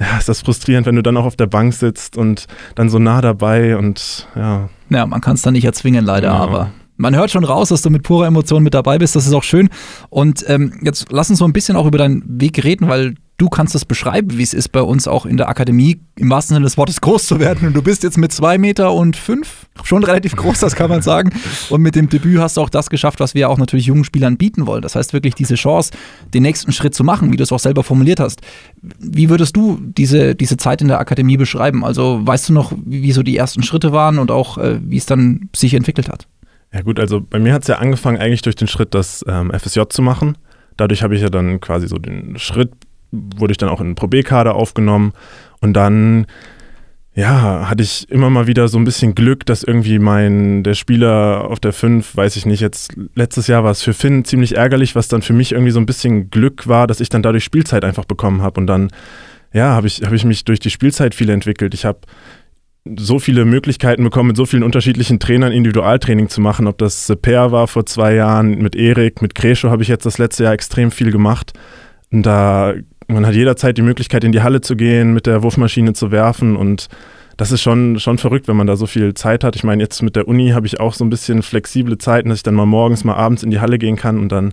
ja, 0.00 0.18
ist 0.18 0.28
das 0.28 0.42
frustrierend, 0.42 0.86
wenn 0.86 0.96
du 0.96 1.02
dann 1.02 1.16
auch 1.16 1.26
auf 1.26 1.36
der 1.36 1.46
Bank 1.46 1.74
sitzt 1.74 2.16
und 2.16 2.46
dann 2.74 2.88
so 2.88 2.98
nah 2.98 3.20
dabei 3.20 3.76
und 3.76 4.26
ja. 4.34 4.68
Ja, 4.88 5.06
man 5.06 5.20
kann 5.20 5.34
es 5.34 5.42
dann 5.42 5.52
nicht 5.52 5.64
erzwingen, 5.64 6.04
leider, 6.04 6.30
genau. 6.30 6.42
aber 6.42 6.72
man 6.96 7.16
hört 7.16 7.30
schon 7.30 7.44
raus, 7.44 7.70
dass 7.70 7.80
du 7.80 7.88
mit 7.88 8.02
purer 8.02 8.26
Emotion 8.26 8.62
mit 8.62 8.74
dabei 8.74 8.98
bist. 8.98 9.16
Das 9.16 9.26
ist 9.26 9.32
auch 9.32 9.42
schön. 9.42 9.70
Und 10.10 10.44
ähm, 10.48 10.78
jetzt 10.82 11.06
lass 11.10 11.30
uns 11.30 11.38
so 11.38 11.46
ein 11.46 11.52
bisschen 11.52 11.76
auch 11.76 11.86
über 11.86 11.96
deinen 11.96 12.22
Weg 12.26 12.62
reden, 12.62 12.88
weil 12.88 13.14
du 13.40 13.48
kannst 13.48 13.74
es 13.74 13.86
beschreiben, 13.86 14.36
wie 14.36 14.42
es 14.42 14.52
ist 14.52 14.68
bei 14.68 14.82
uns 14.82 15.08
auch 15.08 15.24
in 15.24 15.38
der 15.38 15.48
Akademie 15.48 16.00
im 16.16 16.28
wahrsten 16.28 16.54
Sinne 16.54 16.64
des 16.64 16.76
Wortes 16.76 17.00
groß 17.00 17.26
zu 17.26 17.40
werden. 17.40 17.68
Und 17.68 17.74
du 17.74 17.82
bist 17.82 18.02
jetzt 18.02 18.18
mit 18.18 18.32
zwei 18.32 18.58
Meter 18.58 18.92
und 18.92 19.16
fünf 19.16 19.66
schon 19.82 20.04
relativ 20.04 20.36
groß, 20.36 20.60
das 20.60 20.76
kann 20.76 20.90
man 20.90 21.00
sagen. 21.00 21.32
Und 21.70 21.80
mit 21.80 21.94
dem 21.94 22.10
Debüt 22.10 22.38
hast 22.38 22.58
du 22.58 22.60
auch 22.60 22.68
das 22.68 22.90
geschafft, 22.90 23.18
was 23.18 23.34
wir 23.34 23.48
auch 23.48 23.56
natürlich 23.56 23.86
jungen 23.86 24.04
Spielern 24.04 24.36
bieten 24.36 24.66
wollen. 24.66 24.82
Das 24.82 24.94
heißt 24.94 25.14
wirklich 25.14 25.34
diese 25.34 25.54
Chance, 25.54 25.92
den 26.34 26.42
nächsten 26.42 26.72
Schritt 26.72 26.94
zu 26.94 27.02
machen, 27.02 27.32
wie 27.32 27.36
du 27.36 27.42
es 27.42 27.50
auch 27.50 27.58
selber 27.58 27.82
formuliert 27.82 28.20
hast. 28.20 28.42
Wie 28.82 29.30
würdest 29.30 29.56
du 29.56 29.80
diese, 29.80 30.34
diese 30.34 30.58
Zeit 30.58 30.82
in 30.82 30.88
der 30.88 31.00
Akademie 31.00 31.38
beschreiben? 31.38 31.82
Also 31.82 32.20
weißt 32.22 32.50
du 32.50 32.52
noch, 32.52 32.72
wie 32.84 33.12
so 33.12 33.22
die 33.22 33.38
ersten 33.38 33.62
Schritte 33.62 33.92
waren 33.92 34.18
und 34.18 34.30
auch 34.30 34.58
äh, 34.58 34.78
wie 34.82 34.98
es 34.98 35.06
dann 35.06 35.48
sich 35.56 35.72
entwickelt 35.72 36.10
hat? 36.10 36.26
Ja 36.74 36.82
gut, 36.82 37.00
also 37.00 37.20
bei 37.20 37.38
mir 37.38 37.54
hat 37.54 37.62
es 37.62 37.68
ja 37.68 37.76
angefangen 37.78 38.18
eigentlich 38.18 38.42
durch 38.42 38.56
den 38.56 38.68
Schritt, 38.68 38.94
das 38.94 39.24
ähm, 39.26 39.50
FSJ 39.50 39.80
zu 39.88 40.02
machen. 40.02 40.36
Dadurch 40.76 41.02
habe 41.02 41.14
ich 41.14 41.22
ja 41.22 41.30
dann 41.30 41.60
quasi 41.60 41.88
so 41.88 41.96
den 41.96 42.38
Schritt 42.38 42.72
wurde 43.12 43.52
ich 43.52 43.58
dann 43.58 43.68
auch 43.68 43.80
in 43.80 43.88
den 43.88 43.94
Pro 43.94 44.06
B-Kader 44.06 44.54
aufgenommen 44.54 45.12
und 45.60 45.74
dann 45.74 46.26
ja, 47.14 47.68
hatte 47.68 47.82
ich 47.82 48.08
immer 48.08 48.30
mal 48.30 48.46
wieder 48.46 48.68
so 48.68 48.78
ein 48.78 48.84
bisschen 48.84 49.14
Glück, 49.14 49.44
dass 49.44 49.64
irgendwie 49.64 49.98
mein, 49.98 50.62
der 50.62 50.74
Spieler 50.74 51.44
auf 51.50 51.58
der 51.58 51.72
5, 51.72 52.16
weiß 52.16 52.36
ich 52.36 52.46
nicht, 52.46 52.60
jetzt 52.60 52.94
letztes 53.14 53.48
Jahr 53.48 53.64
war 53.64 53.72
es 53.72 53.82
für 53.82 53.94
Finn 53.94 54.24
ziemlich 54.24 54.56
ärgerlich, 54.56 54.94
was 54.94 55.08
dann 55.08 55.20
für 55.20 55.32
mich 55.32 55.52
irgendwie 55.52 55.72
so 55.72 55.80
ein 55.80 55.86
bisschen 55.86 56.30
Glück 56.30 56.68
war, 56.68 56.86
dass 56.86 57.00
ich 57.00 57.08
dann 57.08 57.22
dadurch 57.22 57.44
Spielzeit 57.44 57.84
einfach 57.84 58.04
bekommen 58.04 58.42
habe 58.42 58.60
und 58.60 58.68
dann, 58.68 58.90
ja, 59.52 59.70
habe 59.70 59.88
ich, 59.88 60.02
hab 60.02 60.12
ich 60.12 60.24
mich 60.24 60.44
durch 60.44 60.60
die 60.60 60.70
Spielzeit 60.70 61.14
viel 61.14 61.30
entwickelt. 61.30 61.74
Ich 61.74 61.84
habe 61.84 62.00
so 62.96 63.18
viele 63.18 63.44
Möglichkeiten 63.44 64.04
bekommen, 64.04 64.28
mit 64.28 64.36
so 64.36 64.46
vielen 64.46 64.62
unterschiedlichen 64.62 65.18
Trainern 65.18 65.52
Individualtraining 65.52 66.28
zu 66.28 66.40
machen, 66.40 66.68
ob 66.68 66.78
das 66.78 67.12
Per 67.20 67.50
war 67.50 67.66
vor 67.66 67.86
zwei 67.86 68.14
Jahren, 68.14 68.58
mit 68.58 68.76
Erik, 68.76 69.20
mit 69.20 69.34
Krescho 69.34 69.68
habe 69.68 69.82
ich 69.82 69.88
jetzt 69.88 70.06
das 70.06 70.18
letzte 70.18 70.44
Jahr 70.44 70.54
extrem 70.54 70.90
viel 70.90 71.10
gemacht. 71.10 71.52
Und 72.10 72.24
da 72.24 72.74
man 73.12 73.26
hat 73.26 73.34
jederzeit 73.34 73.76
die 73.76 73.82
Möglichkeit, 73.82 74.24
in 74.24 74.32
die 74.32 74.42
Halle 74.42 74.60
zu 74.60 74.76
gehen, 74.76 75.12
mit 75.12 75.26
der 75.26 75.42
Wurfmaschine 75.42 75.92
zu 75.92 76.10
werfen 76.10 76.56
und 76.56 76.88
das 77.36 77.52
ist 77.52 77.62
schon, 77.62 77.98
schon 77.98 78.18
verrückt, 78.18 78.48
wenn 78.48 78.56
man 78.56 78.66
da 78.66 78.76
so 78.76 78.86
viel 78.86 79.14
Zeit 79.14 79.44
hat. 79.44 79.56
Ich 79.56 79.64
meine, 79.64 79.82
jetzt 79.82 80.02
mit 80.02 80.14
der 80.14 80.28
Uni 80.28 80.50
habe 80.50 80.66
ich 80.66 80.78
auch 80.78 80.92
so 80.92 81.04
ein 81.04 81.10
bisschen 81.10 81.42
flexible 81.42 81.96
Zeiten, 81.96 82.28
dass 82.28 82.40
ich 82.40 82.42
dann 82.42 82.54
mal 82.54 82.66
morgens, 82.66 83.02
mal 83.02 83.14
abends 83.14 83.42
in 83.42 83.50
die 83.50 83.60
Halle 83.60 83.78
gehen 83.78 83.96
kann 83.96 84.18
und 84.18 84.30
dann 84.30 84.52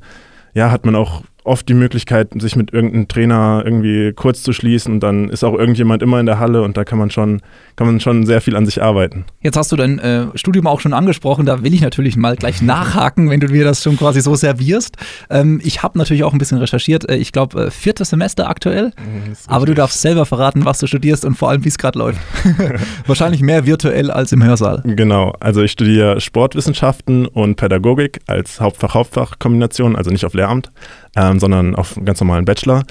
ja, 0.53 0.71
hat 0.71 0.85
man 0.85 0.95
auch 0.95 1.23
oft 1.47 1.67
die 1.69 1.73
Möglichkeit, 1.73 2.29
sich 2.39 2.55
mit 2.55 2.73
irgendeinem 2.73 3.07
Trainer 3.07 3.61
irgendwie 3.65 4.13
kurz 4.13 4.43
zu 4.43 4.53
schließen 4.53 4.93
und 4.93 4.99
dann 5.01 5.29
ist 5.29 5.43
auch 5.43 5.53
irgendjemand 5.53 6.03
immer 6.03 6.19
in 6.19 6.25
der 6.25 6.39
Halle 6.39 6.61
und 6.61 6.77
da 6.77 6.83
kann 6.83 6.99
man 6.99 7.09
schon, 7.09 7.41
kann 7.75 7.87
man 7.87 7.99
schon 7.99 8.25
sehr 8.25 8.41
viel 8.41 8.55
an 8.55 8.65
sich 8.65 8.81
arbeiten. 8.81 9.25
Jetzt 9.41 9.57
hast 9.57 9.71
du 9.71 9.75
dein 9.75 9.99
äh, 9.99 10.27
Studium 10.35 10.67
auch 10.67 10.79
schon 10.79 10.93
angesprochen, 10.93 11.45
da 11.45 11.63
will 11.63 11.73
ich 11.73 11.81
natürlich 11.81 12.15
mal 12.17 12.35
gleich 12.35 12.61
nachhaken, 12.61 13.29
wenn 13.29 13.39
du 13.39 13.47
mir 13.47 13.63
das 13.63 13.81
schon 13.81 13.97
quasi 13.97 14.21
so 14.21 14.35
servierst. 14.35 14.97
Ähm, 15.29 15.61
ich 15.63 15.83
habe 15.83 15.97
natürlich 15.97 16.23
auch 16.23 16.33
ein 16.33 16.37
bisschen 16.37 16.57
recherchiert, 16.57 17.09
äh, 17.09 17.15
ich 17.15 17.31
glaube 17.31 17.65
äh, 17.65 17.71
viertes 17.71 18.09
Semester 18.09 18.49
aktuell, 18.49 18.87
mhm, 18.87 19.33
aber 19.47 19.65
du 19.65 19.73
darfst 19.73 20.01
selber 20.01 20.25
verraten, 20.25 20.65
was 20.65 20.79
du 20.79 20.87
studierst 20.87 21.25
und 21.25 21.35
vor 21.35 21.49
allem, 21.49 21.63
wie 21.63 21.69
es 21.69 21.77
gerade 21.77 21.97
läuft. 21.97 22.19
Wahrscheinlich 23.07 23.41
mehr 23.41 23.65
virtuell 23.65 24.11
als 24.11 24.31
im 24.31 24.43
Hörsaal. 24.43 24.83
Genau, 24.85 25.33
also 25.39 25.61
ich 25.61 25.71
studiere 25.71 26.19
Sportwissenschaften 26.21 27.25
und 27.25 27.55
Pädagogik 27.55 28.19
als 28.27 28.59
Hauptfach-Hauptfach-Kombination, 28.59 29.95
also 29.95 30.11
nicht 30.11 30.25
auf 30.25 30.33
Lehramt 30.33 30.71
ähm, 31.17 31.36
sondern 31.39 31.75
auf 31.75 31.97
einen 31.97 32.05
ganz 32.05 32.19
normalen 32.19 32.45
Bachelor. 32.45 32.83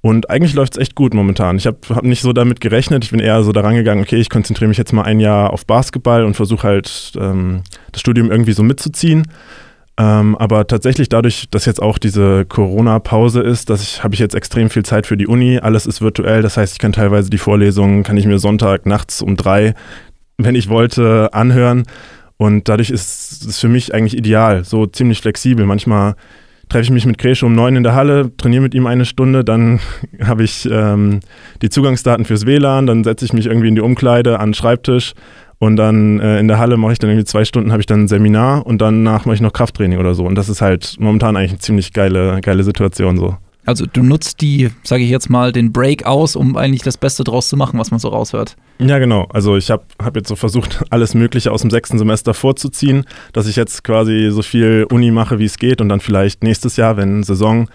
Und 0.00 0.28
eigentlich 0.28 0.52
läuft 0.52 0.74
es 0.74 0.82
echt 0.82 0.94
gut 0.94 1.14
momentan. 1.14 1.56
Ich 1.56 1.66
habe 1.66 1.78
hab 1.88 2.04
nicht 2.04 2.20
so 2.20 2.34
damit 2.34 2.60
gerechnet. 2.60 3.04
Ich 3.04 3.10
bin 3.10 3.20
eher 3.20 3.42
so 3.42 3.52
daran 3.52 3.74
gegangen, 3.74 4.02
okay, 4.02 4.16
ich 4.16 4.28
konzentriere 4.28 4.68
mich 4.68 4.76
jetzt 4.76 4.92
mal 4.92 5.02
ein 5.02 5.18
Jahr 5.18 5.50
auf 5.50 5.64
Basketball 5.64 6.24
und 6.24 6.34
versuche 6.34 6.68
halt 6.68 7.12
ähm, 7.18 7.62
das 7.90 8.02
Studium 8.02 8.30
irgendwie 8.30 8.52
so 8.52 8.62
mitzuziehen. 8.62 9.26
Ähm, 9.96 10.36
aber 10.36 10.66
tatsächlich 10.66 11.08
dadurch, 11.08 11.48
dass 11.50 11.66
jetzt 11.66 11.80
auch 11.80 11.98
diese 11.98 12.44
Corona-Pause 12.44 13.40
ist, 13.40 13.70
dass 13.70 13.82
ich 13.82 14.02
habe 14.02 14.12
ich 14.12 14.20
jetzt 14.20 14.34
extrem 14.34 14.68
viel 14.68 14.84
Zeit 14.84 15.06
für 15.06 15.16
die 15.16 15.26
Uni. 15.26 15.58
Alles 15.58 15.86
ist 15.86 16.02
virtuell. 16.02 16.42
Das 16.42 16.56
heißt, 16.56 16.74
ich 16.74 16.78
kann 16.78 16.92
teilweise 16.92 17.30
die 17.30 17.38
Vorlesungen, 17.38 18.02
kann 18.02 18.16
ich 18.16 18.26
mir 18.26 18.38
Sonntag 18.38 18.86
nachts 18.86 19.22
um 19.22 19.36
drei, 19.36 19.74
wenn 20.36 20.54
ich 20.54 20.68
wollte, 20.68 21.32
anhören. 21.32 21.84
Und 22.36 22.68
dadurch 22.68 22.90
ist 22.90 23.46
es 23.46 23.58
für 23.58 23.68
mich 23.68 23.94
eigentlich 23.94 24.16
ideal, 24.16 24.64
so 24.64 24.86
ziemlich 24.86 25.20
flexibel. 25.20 25.64
Manchmal 25.64 26.16
treffe 26.74 26.86
ich 26.86 26.90
mich 26.90 27.06
mit 27.06 27.18
Kresche 27.18 27.46
um 27.46 27.54
neun 27.54 27.76
in 27.76 27.84
der 27.84 27.94
Halle, 27.94 28.36
trainiere 28.36 28.62
mit 28.62 28.74
ihm 28.74 28.88
eine 28.88 29.04
Stunde, 29.04 29.44
dann 29.44 29.78
habe 30.24 30.42
ich 30.42 30.68
ähm, 30.68 31.20
die 31.62 31.70
Zugangsdaten 31.70 32.24
fürs 32.24 32.46
WLAN, 32.46 32.88
dann 32.88 33.04
setze 33.04 33.24
ich 33.24 33.32
mich 33.32 33.46
irgendwie 33.46 33.68
in 33.68 33.76
die 33.76 33.80
Umkleide 33.80 34.40
an 34.40 34.48
den 34.48 34.54
Schreibtisch 34.54 35.14
und 35.58 35.76
dann 35.76 36.18
äh, 36.18 36.40
in 36.40 36.48
der 36.48 36.58
Halle 36.58 36.76
mache 36.76 36.92
ich 36.92 36.98
dann 36.98 37.10
irgendwie 37.10 37.26
zwei 37.26 37.44
Stunden, 37.44 37.70
habe 37.70 37.80
ich 37.80 37.86
dann 37.86 38.02
ein 38.02 38.08
Seminar 38.08 38.66
und 38.66 38.82
danach 38.82 39.24
mache 39.24 39.36
ich 39.36 39.40
noch 39.40 39.52
Krafttraining 39.52 40.00
oder 40.00 40.16
so. 40.16 40.24
Und 40.24 40.34
das 40.34 40.48
ist 40.48 40.62
halt 40.62 40.96
momentan 40.98 41.36
eigentlich 41.36 41.52
eine 41.52 41.60
ziemlich 41.60 41.92
geile, 41.92 42.40
geile 42.40 42.64
Situation 42.64 43.18
so. 43.18 43.36
Also 43.66 43.86
du 43.86 44.02
nutzt 44.02 44.40
die, 44.40 44.70
sage 44.82 45.02
ich 45.02 45.10
jetzt 45.10 45.30
mal, 45.30 45.52
den 45.52 45.72
Break 45.72 46.04
aus, 46.06 46.36
um 46.36 46.56
eigentlich 46.56 46.82
das 46.82 46.98
Beste 46.98 47.24
draus 47.24 47.48
zu 47.48 47.56
machen, 47.56 47.78
was 47.78 47.90
man 47.90 48.00
so 48.00 48.08
raushört. 48.08 48.56
Ja, 48.78 48.98
genau. 48.98 49.26
Also 49.32 49.56
ich 49.56 49.70
habe 49.70 49.84
hab 50.02 50.16
jetzt 50.16 50.28
so 50.28 50.36
versucht, 50.36 50.84
alles 50.90 51.14
Mögliche 51.14 51.50
aus 51.50 51.62
dem 51.62 51.70
sechsten 51.70 51.98
Semester 51.98 52.34
vorzuziehen, 52.34 53.04
dass 53.32 53.46
ich 53.46 53.56
jetzt 53.56 53.84
quasi 53.84 54.30
so 54.30 54.42
viel 54.42 54.86
Uni 54.90 55.10
mache, 55.10 55.38
wie 55.38 55.46
es 55.46 55.58
geht 55.58 55.80
und 55.80 55.88
dann 55.88 56.00
vielleicht 56.00 56.42
nächstes 56.42 56.76
Jahr, 56.76 56.96
wenn 56.96 57.22
Saison 57.22 57.68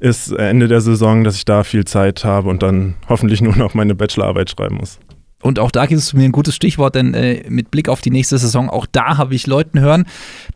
ist, 0.00 0.32
äh, 0.32 0.48
Ende 0.48 0.68
der 0.68 0.80
Saison, 0.80 1.24
dass 1.24 1.36
ich 1.36 1.44
da 1.44 1.64
viel 1.64 1.84
Zeit 1.84 2.24
habe 2.24 2.48
und 2.48 2.62
dann 2.62 2.94
hoffentlich 3.08 3.40
nur 3.42 3.56
noch 3.56 3.74
meine 3.74 3.94
Bachelorarbeit 3.94 4.50
schreiben 4.50 4.76
muss. 4.76 4.98
Und 5.40 5.60
auch 5.60 5.70
da 5.70 5.86
gibt 5.86 6.00
es 6.00 6.12
mir 6.14 6.24
ein 6.24 6.32
gutes 6.32 6.56
Stichwort, 6.56 6.96
denn 6.96 7.14
äh, 7.14 7.44
mit 7.48 7.70
Blick 7.70 7.88
auf 7.88 8.00
die 8.00 8.10
nächste 8.10 8.38
Saison, 8.38 8.68
auch 8.68 8.86
da 8.90 9.18
habe 9.18 9.36
ich 9.36 9.46
Leuten 9.46 9.78
hören, 9.78 10.04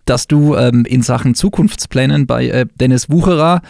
dass 0.06 0.26
du 0.26 0.56
ähm, 0.56 0.84
in 0.84 1.02
Sachen 1.02 1.36
Zukunftsplänen 1.36 2.26
bei 2.26 2.48
äh, 2.48 2.66
Dennis 2.80 3.08
Wucherer 3.08 3.62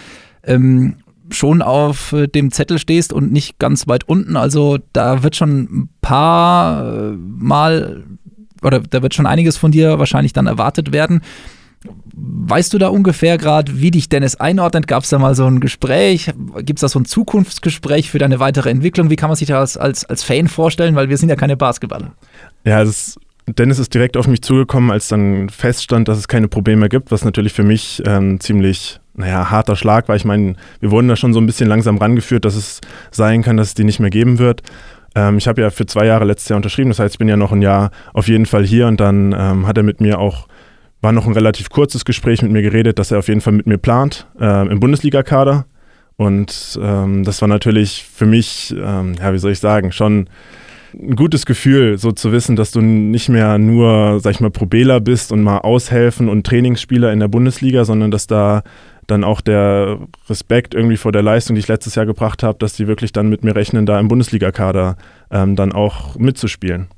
ähm, 0.44 0.96
schon 1.32 1.62
auf 1.62 2.12
äh, 2.12 2.26
dem 2.26 2.50
Zettel 2.50 2.78
stehst 2.78 3.12
und 3.12 3.32
nicht 3.32 3.58
ganz 3.58 3.88
weit 3.88 4.08
unten. 4.08 4.36
Also 4.36 4.78
da 4.92 5.22
wird 5.22 5.36
schon 5.36 5.60
ein 5.62 5.88
paar 6.00 6.86
äh, 6.86 7.12
Mal 7.16 8.04
oder 8.62 8.80
da 8.80 9.02
wird 9.02 9.14
schon 9.14 9.26
einiges 9.26 9.56
von 9.56 9.72
dir 9.72 9.98
wahrscheinlich 9.98 10.32
dann 10.32 10.46
erwartet 10.46 10.92
werden. 10.92 11.22
Weißt 12.14 12.72
du 12.72 12.78
da 12.78 12.88
ungefähr 12.88 13.38
gerade, 13.38 13.80
wie 13.80 13.90
dich 13.90 14.08
Dennis 14.08 14.36
einordnet? 14.36 14.86
Gab 14.86 15.02
es 15.02 15.10
da 15.10 15.18
mal 15.18 15.34
so 15.34 15.46
ein 15.46 15.58
Gespräch? 15.58 16.32
Gibt 16.58 16.78
es 16.78 16.82
da 16.82 16.88
so 16.88 17.00
ein 17.00 17.04
Zukunftsgespräch 17.04 18.10
für 18.10 18.18
deine 18.18 18.38
weitere 18.38 18.70
Entwicklung? 18.70 19.10
Wie 19.10 19.16
kann 19.16 19.28
man 19.28 19.36
sich 19.36 19.48
das 19.48 19.76
als, 19.76 20.04
als, 20.04 20.22
Fan 20.22 20.46
vorstellen? 20.46 20.94
Weil 20.94 21.08
wir 21.08 21.16
sind 21.16 21.28
ja 21.28 21.34
keine 21.34 21.56
Basketballer. 21.56 22.12
Ja, 22.64 22.84
das 22.84 23.18
Dennis 23.46 23.80
ist 23.80 23.92
direkt 23.92 24.16
auf 24.16 24.28
mich 24.28 24.42
zugekommen, 24.42 24.92
als 24.92 25.08
dann 25.08 25.48
feststand, 25.48 26.06
dass 26.06 26.18
es 26.18 26.28
keine 26.28 26.46
Probleme 26.46 26.88
gibt, 26.88 27.10
was 27.10 27.24
natürlich 27.24 27.52
für 27.52 27.64
mich 27.64 28.00
ähm, 28.06 28.38
ziemlich 28.38 29.00
naja, 29.14 29.50
harter 29.50 29.76
Schlag 29.76 30.08
war. 30.08 30.16
Ich 30.16 30.24
meine, 30.24 30.54
wir 30.80 30.90
wurden 30.90 31.08
da 31.08 31.16
schon 31.16 31.34
so 31.34 31.40
ein 31.40 31.46
bisschen 31.46 31.68
langsam 31.68 31.98
rangeführt, 31.98 32.44
dass 32.44 32.54
es 32.54 32.80
sein 33.10 33.42
kann, 33.42 33.56
dass 33.56 33.68
es 33.68 33.74
die 33.74 33.84
nicht 33.84 34.00
mehr 34.00 34.10
geben 34.10 34.38
wird. 34.38 34.62
Ähm, 35.14 35.38
ich 35.38 35.48
habe 35.48 35.60
ja 35.60 35.70
für 35.70 35.86
zwei 35.86 36.06
Jahre 36.06 36.24
letztes 36.24 36.48
Jahr 36.48 36.56
unterschrieben, 36.56 36.90
das 36.90 36.98
heißt, 36.98 37.14
ich 37.14 37.18
bin 37.18 37.28
ja 37.28 37.36
noch 37.36 37.52
ein 37.52 37.62
Jahr 37.62 37.90
auf 38.14 38.28
jeden 38.28 38.46
Fall 38.46 38.64
hier 38.64 38.86
und 38.86 39.00
dann 39.00 39.34
ähm, 39.36 39.66
hat 39.66 39.76
er 39.76 39.82
mit 39.82 40.00
mir 40.00 40.18
auch, 40.18 40.48
war 41.00 41.12
noch 41.12 41.26
ein 41.26 41.34
relativ 41.34 41.70
kurzes 41.70 42.04
Gespräch 42.04 42.42
mit 42.42 42.52
mir 42.52 42.62
geredet, 42.62 42.98
dass 42.98 43.10
er 43.10 43.18
auf 43.18 43.28
jeden 43.28 43.40
Fall 43.40 43.52
mit 43.52 43.66
mir 43.66 43.78
plant 43.78 44.26
äh, 44.40 44.66
im 44.68 44.80
Bundesliga-Kader. 44.80 45.66
Und 46.16 46.78
ähm, 46.80 47.24
das 47.24 47.40
war 47.40 47.48
natürlich 47.48 48.04
für 48.04 48.26
mich, 48.26 48.74
ähm, 48.76 49.14
ja, 49.18 49.32
wie 49.32 49.38
soll 49.38 49.52
ich 49.52 49.58
sagen, 49.58 49.92
schon 49.92 50.28
ein 50.94 51.16
gutes 51.16 51.46
Gefühl, 51.46 51.98
so 51.98 52.12
zu 52.12 52.32
wissen, 52.32 52.54
dass 52.54 52.70
du 52.70 52.80
nicht 52.80 53.28
mehr 53.28 53.58
nur, 53.58 54.20
sag 54.20 54.32
ich 54.32 54.40
mal, 54.40 54.50
Probeler 54.50 55.00
bist 55.00 55.32
und 55.32 55.42
mal 55.42 55.58
aushelfen 55.58 56.28
und 56.28 56.46
Trainingsspieler 56.46 57.12
in 57.12 57.20
der 57.20 57.28
Bundesliga, 57.28 57.84
sondern 57.84 58.10
dass 58.10 58.26
da 58.26 58.62
dann 59.12 59.24
auch 59.24 59.40
der 59.40 59.98
Respekt 60.28 60.74
irgendwie 60.74 60.96
vor 60.96 61.12
der 61.12 61.22
Leistung, 61.22 61.54
die 61.54 61.60
ich 61.60 61.68
letztes 61.68 61.94
Jahr 61.94 62.06
gebracht 62.06 62.42
habe, 62.42 62.58
dass 62.58 62.74
die 62.74 62.88
wirklich 62.88 63.12
dann 63.12 63.28
mit 63.28 63.44
mir 63.44 63.54
rechnen, 63.54 63.86
da 63.86 64.00
im 64.00 64.08
Bundesligakader 64.08 64.96
ähm, 65.30 65.54
dann 65.54 65.72
auch 65.72 66.16
mitzuspielen. 66.16 66.88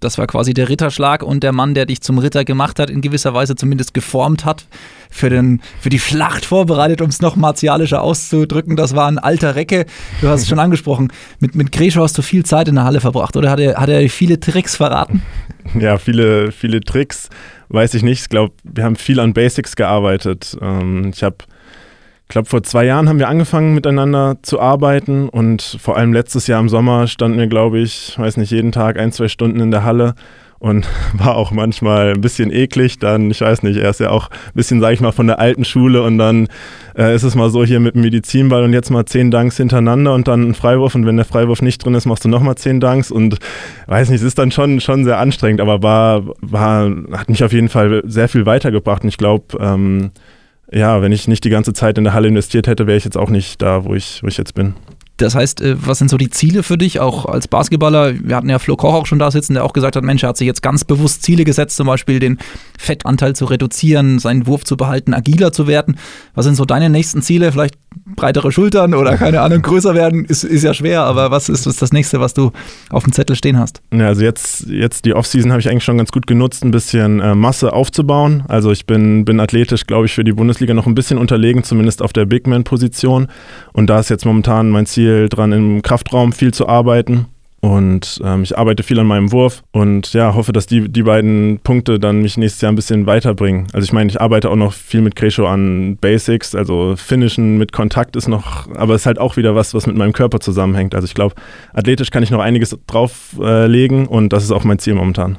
Das 0.00 0.16
war 0.16 0.28
quasi 0.28 0.54
der 0.54 0.68
Ritterschlag 0.68 1.24
und 1.24 1.42
der 1.42 1.50
Mann, 1.50 1.74
der 1.74 1.84
dich 1.84 2.02
zum 2.02 2.18
Ritter 2.18 2.44
gemacht 2.44 2.78
hat, 2.78 2.88
in 2.88 3.00
gewisser 3.00 3.34
Weise 3.34 3.56
zumindest 3.56 3.94
geformt 3.94 4.44
hat, 4.44 4.66
für, 5.10 5.28
den, 5.28 5.60
für 5.80 5.88
die 5.88 5.98
Schlacht 5.98 6.44
vorbereitet, 6.44 7.00
um 7.00 7.08
es 7.08 7.20
noch 7.20 7.34
martialischer 7.34 8.00
auszudrücken. 8.00 8.76
Das 8.76 8.94
war 8.94 9.08
ein 9.08 9.18
alter 9.18 9.56
Recke. 9.56 9.86
Du 10.20 10.28
hast 10.28 10.42
es 10.42 10.48
schon 10.48 10.58
angesprochen. 10.60 11.12
Mit, 11.40 11.56
mit 11.56 11.72
Greschow 11.72 12.04
hast 12.04 12.16
du 12.16 12.22
viel 12.22 12.44
Zeit 12.44 12.68
in 12.68 12.76
der 12.76 12.84
Halle 12.84 13.00
verbracht, 13.00 13.36
oder 13.36 13.50
hat 13.50 13.58
er, 13.58 13.74
hat 13.80 13.88
er 13.88 14.08
viele 14.08 14.38
Tricks 14.38 14.76
verraten? 14.76 15.22
Ja, 15.78 15.98
viele, 15.98 16.52
viele 16.52 16.80
Tricks, 16.80 17.28
weiß 17.68 17.94
ich 17.94 18.02
nicht. 18.02 18.22
Ich 18.22 18.28
glaube, 18.28 18.54
wir 18.64 18.84
haben 18.84 18.96
viel 18.96 19.20
an 19.20 19.34
Basics 19.34 19.76
gearbeitet. 19.76 20.56
Ähm, 20.60 21.10
ich 21.14 21.22
habe 21.22 21.36
glaube, 22.28 22.48
vor 22.48 22.62
zwei 22.62 22.84
Jahren 22.84 23.08
haben 23.08 23.18
wir 23.18 23.28
angefangen 23.28 23.74
miteinander 23.74 24.36
zu 24.42 24.60
arbeiten 24.60 25.28
und 25.28 25.62
vor 25.80 25.96
allem 25.96 26.12
letztes 26.12 26.46
Jahr 26.46 26.60
im 26.60 26.68
Sommer 26.68 27.06
standen 27.06 27.38
wir, 27.38 27.46
glaube 27.46 27.78
ich, 27.78 28.18
weiß 28.18 28.36
nicht, 28.36 28.50
jeden 28.50 28.72
Tag 28.72 28.98
ein, 28.98 29.12
zwei 29.12 29.28
Stunden 29.28 29.60
in 29.60 29.70
der 29.70 29.82
Halle 29.82 30.14
und 30.58 30.86
war 31.14 31.36
auch 31.36 31.50
manchmal 31.50 32.14
ein 32.14 32.20
bisschen 32.20 32.52
eklig. 32.52 32.98
Dann, 32.98 33.30
ich 33.30 33.40
weiß 33.40 33.62
nicht, 33.62 33.76
er 33.76 33.90
ist 33.90 34.00
ja 34.00 34.10
auch 34.10 34.30
ein 34.30 34.54
bisschen, 34.54 34.80
sage 34.80 34.94
ich 34.94 35.00
mal, 35.00 35.12
von 35.12 35.26
der 35.26 35.38
alten 35.38 35.64
Schule 35.64 36.02
und 36.02 36.18
dann 36.18 36.48
äh, 36.96 37.14
ist 37.14 37.22
es 37.22 37.34
mal 37.34 37.50
so 37.50 37.64
hier 37.64 37.80
mit 37.80 37.94
dem 37.94 38.02
Medizinball 38.02 38.64
und 38.64 38.72
jetzt 38.72 38.90
mal 38.90 39.04
zehn 39.06 39.30
Danks 39.30 39.56
hintereinander 39.56 40.14
und 40.14 40.28
dann 40.28 40.50
ein 40.50 40.54
Freiwurf 40.54 40.94
und 40.94 41.06
wenn 41.06 41.16
der 41.16 41.24
Freiwurf 41.24 41.62
nicht 41.62 41.84
drin 41.84 41.94
ist, 41.94 42.06
machst 42.06 42.24
du 42.24 42.28
nochmal 42.28 42.56
zehn 42.56 42.80
Danks 42.80 43.10
und 43.10 43.38
weiß 43.86 44.10
nicht, 44.10 44.20
es 44.20 44.26
ist 44.26 44.38
dann 44.38 44.50
schon, 44.50 44.80
schon 44.80 45.04
sehr 45.04 45.18
anstrengend, 45.18 45.60
aber 45.60 45.82
war, 45.82 46.22
war, 46.40 46.90
hat 47.12 47.28
mich 47.28 47.44
auf 47.44 47.52
jeden 47.52 47.68
Fall 47.68 48.02
sehr 48.06 48.28
viel 48.28 48.46
weitergebracht 48.46 49.02
und 49.02 49.08
ich 49.08 49.18
glaube, 49.18 49.58
ähm, 49.60 50.10
ja, 50.70 51.00
wenn 51.00 51.12
ich 51.12 51.28
nicht 51.28 51.44
die 51.44 51.50
ganze 51.50 51.72
Zeit 51.72 51.96
in 51.96 52.04
der 52.04 52.12
Halle 52.12 52.28
investiert 52.28 52.66
hätte, 52.66 52.86
wäre 52.86 52.98
ich 52.98 53.04
jetzt 53.04 53.16
auch 53.16 53.30
nicht 53.30 53.62
da, 53.62 53.84
wo 53.84 53.94
ich, 53.94 54.22
wo 54.22 54.26
ich 54.26 54.36
jetzt 54.36 54.54
bin. 54.54 54.74
Das 55.18 55.34
heißt, 55.34 55.60
äh, 55.60 55.76
was 55.78 55.98
sind 55.98 56.08
so 56.08 56.16
die 56.16 56.30
Ziele 56.30 56.62
für 56.62 56.78
dich, 56.78 57.00
auch 57.00 57.26
als 57.26 57.48
Basketballer? 57.48 58.14
Wir 58.24 58.36
hatten 58.36 58.48
ja 58.48 58.58
Flo 58.58 58.76
Koch 58.76 58.94
auch 58.94 59.06
schon 59.06 59.18
da 59.18 59.30
sitzen, 59.30 59.54
der 59.54 59.64
auch 59.64 59.72
gesagt 59.72 59.96
hat, 59.96 60.04
Mensch, 60.04 60.22
er 60.22 60.30
hat 60.30 60.36
sich 60.36 60.46
jetzt 60.46 60.62
ganz 60.62 60.84
bewusst 60.84 61.22
Ziele 61.22 61.44
gesetzt, 61.44 61.76
zum 61.76 61.86
Beispiel 61.86 62.20
den 62.20 62.38
Fettanteil 62.78 63.34
zu 63.34 63.44
reduzieren, 63.44 64.18
seinen 64.18 64.46
Wurf 64.46 64.64
zu 64.64 64.76
behalten, 64.76 65.14
agiler 65.14 65.52
zu 65.52 65.66
werden. 65.66 65.98
Was 66.34 66.44
sind 66.44 66.54
so 66.54 66.64
deine 66.64 66.88
nächsten 66.88 67.20
Ziele? 67.20 67.52
Vielleicht 67.52 67.74
breitere 68.18 68.50
Schultern 68.52 68.94
oder 68.94 69.16
keine 69.16 69.40
Ahnung, 69.40 69.62
größer 69.62 69.94
werden, 69.94 70.24
ist, 70.24 70.44
ist 70.44 70.64
ja 70.64 70.74
schwer, 70.74 71.02
aber 71.02 71.30
was 71.30 71.48
ist, 71.48 71.66
ist 71.66 71.80
das 71.80 71.92
nächste, 71.92 72.20
was 72.20 72.34
du 72.34 72.50
auf 72.90 73.04
dem 73.04 73.12
Zettel 73.12 73.36
stehen 73.36 73.58
hast? 73.58 73.80
Ja, 73.92 74.08
also 74.08 74.22
jetzt, 74.22 74.66
jetzt 74.68 75.04
die 75.04 75.14
Offseason 75.14 75.50
habe 75.52 75.60
ich 75.60 75.68
eigentlich 75.70 75.84
schon 75.84 75.96
ganz 75.98 76.10
gut 76.10 76.26
genutzt, 76.26 76.64
ein 76.64 76.70
bisschen 76.70 77.20
äh, 77.20 77.34
Masse 77.34 77.72
aufzubauen. 77.72 78.42
Also 78.48 78.72
ich 78.72 78.86
bin, 78.86 79.24
bin 79.24 79.40
athletisch, 79.40 79.86
glaube 79.86 80.06
ich, 80.06 80.12
für 80.12 80.24
die 80.24 80.32
Bundesliga 80.32 80.74
noch 80.74 80.86
ein 80.86 80.94
bisschen 80.94 81.16
unterlegen, 81.16 81.62
zumindest 81.62 82.02
auf 82.02 82.12
der 82.12 82.26
Bigman-Position. 82.26 83.28
Und 83.72 83.86
da 83.88 84.00
ist 84.00 84.10
jetzt 84.10 84.26
momentan 84.26 84.70
mein 84.70 84.86
Ziel 84.86 85.28
dran, 85.28 85.52
im 85.52 85.82
Kraftraum 85.82 86.32
viel 86.32 86.52
zu 86.52 86.68
arbeiten 86.68 87.26
und 87.60 88.20
ähm, 88.24 88.44
ich 88.44 88.56
arbeite 88.56 88.82
viel 88.82 88.98
an 89.00 89.06
meinem 89.06 89.32
Wurf 89.32 89.64
und 89.72 90.12
ja, 90.12 90.34
hoffe, 90.34 90.52
dass 90.52 90.66
die, 90.66 90.88
die 90.88 91.02
beiden 91.02 91.58
Punkte 91.62 91.98
dann 91.98 92.22
mich 92.22 92.36
nächstes 92.36 92.60
Jahr 92.60 92.70
ein 92.70 92.76
bisschen 92.76 93.06
weiterbringen. 93.06 93.66
Also 93.72 93.84
ich 93.84 93.92
meine, 93.92 94.10
ich 94.10 94.20
arbeite 94.20 94.50
auch 94.50 94.56
noch 94.56 94.72
viel 94.72 95.00
mit 95.00 95.16
Cresho 95.16 95.46
an 95.46 95.96
Basics, 95.96 96.54
also 96.54 96.94
Finishen 96.96 97.58
mit 97.58 97.72
Kontakt 97.72 98.14
ist 98.14 98.28
noch, 98.28 98.72
aber 98.76 98.94
es 98.94 99.02
ist 99.02 99.06
halt 99.06 99.18
auch 99.18 99.36
wieder 99.36 99.56
was, 99.56 99.74
was 99.74 99.86
mit 99.86 99.96
meinem 99.96 100.12
Körper 100.12 100.38
zusammenhängt. 100.38 100.94
Also 100.94 101.06
ich 101.06 101.14
glaube, 101.14 101.34
athletisch 101.72 102.10
kann 102.10 102.22
ich 102.22 102.30
noch 102.30 102.40
einiges 102.40 102.76
drauflegen 102.86 104.04
äh, 104.04 104.08
und 104.08 104.32
das 104.32 104.44
ist 104.44 104.52
auch 104.52 104.62
mein 104.62 104.78
Ziel 104.78 104.94
momentan. 104.94 105.38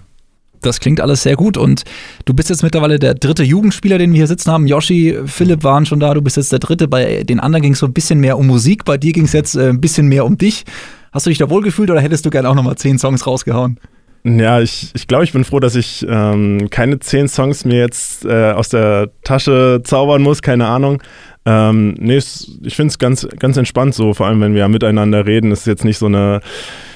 Das 0.62 0.82
klingt 0.82 1.00
alles 1.00 1.24
sehr 1.24 1.38
gut 1.38 1.56
und 1.56 1.84
du 2.26 2.34
bist 2.34 2.50
jetzt 2.50 2.64
mittlerweile 2.64 3.00
der 3.00 3.14
dritte 3.14 3.44
Jugendspieler, 3.44 3.98
den 3.98 4.12
wir 4.12 4.18
hier 4.18 4.28
sitzen 4.28 4.52
haben. 4.52 4.68
Yoshi, 4.68 5.18
Philipp 5.26 5.64
waren 5.64 5.86
schon 5.86 6.02
da, 6.02 6.14
du 6.14 6.22
bist 6.22 6.36
jetzt 6.36 6.52
der 6.52 6.60
dritte. 6.60 6.90
Bei 6.90 7.24
den 7.24 7.40
anderen 7.40 7.62
ging 7.62 7.74
es 7.74 7.80
so 7.80 7.86
ein 7.86 7.94
bisschen 7.94 8.20
mehr 8.20 8.38
um 8.38 8.48
Musik, 8.48 8.84
bei 8.84 8.98
dir 8.98 9.14
ging 9.14 9.24
es 9.24 9.32
jetzt 9.32 9.56
äh, 9.56 9.70
ein 9.70 9.80
bisschen 9.80 10.08
mehr 10.08 10.26
um 10.26 10.38
dich. 10.38 10.66
Hast 11.12 11.26
du 11.26 11.30
dich 11.30 11.40
da 11.40 11.50
wohlgefühlt 11.50 11.90
oder 11.90 12.02
hättest 12.02 12.26
du 12.26 12.30
gerne 12.30 12.50
auch 12.50 12.56
nochmal 12.56 12.76
zehn 12.76 13.00
Songs 13.00 13.26
rausgehauen? 13.26 13.80
Ja, 14.24 14.60
ich, 14.60 14.92
ich 14.94 15.08
glaube, 15.08 15.24
ich 15.24 15.32
bin 15.32 15.46
froh, 15.46 15.60
dass 15.60 15.76
ich 15.76 16.06
ähm, 16.08 16.70
keine 16.70 17.00
zehn 17.00 17.28
Songs 17.28 17.64
mir 17.64 17.80
jetzt 17.80 18.26
äh, 18.26 18.52
aus 18.52 18.70
der 18.70 19.10
Tasche 19.24 19.82
zaubern 19.84 20.22
muss, 20.22 20.42
keine 20.42 20.68
Ahnung. 20.68 21.02
Ähm, 21.46 21.96
nee, 21.98 22.18
ich 22.18 22.76
finde 22.76 22.92
es 22.92 23.00
ganz, 23.00 23.28
ganz 23.40 23.56
entspannt 23.56 23.96
so, 23.96 24.14
vor 24.14 24.28
allem 24.28 24.42
wenn 24.42 24.54
wir 24.54 24.68
miteinander 24.68 25.26
reden. 25.26 25.52
Es 25.52 25.62
ist 25.62 25.68
jetzt 25.68 25.86
nicht 25.86 25.98
so 25.98 26.08
eine, 26.08 26.42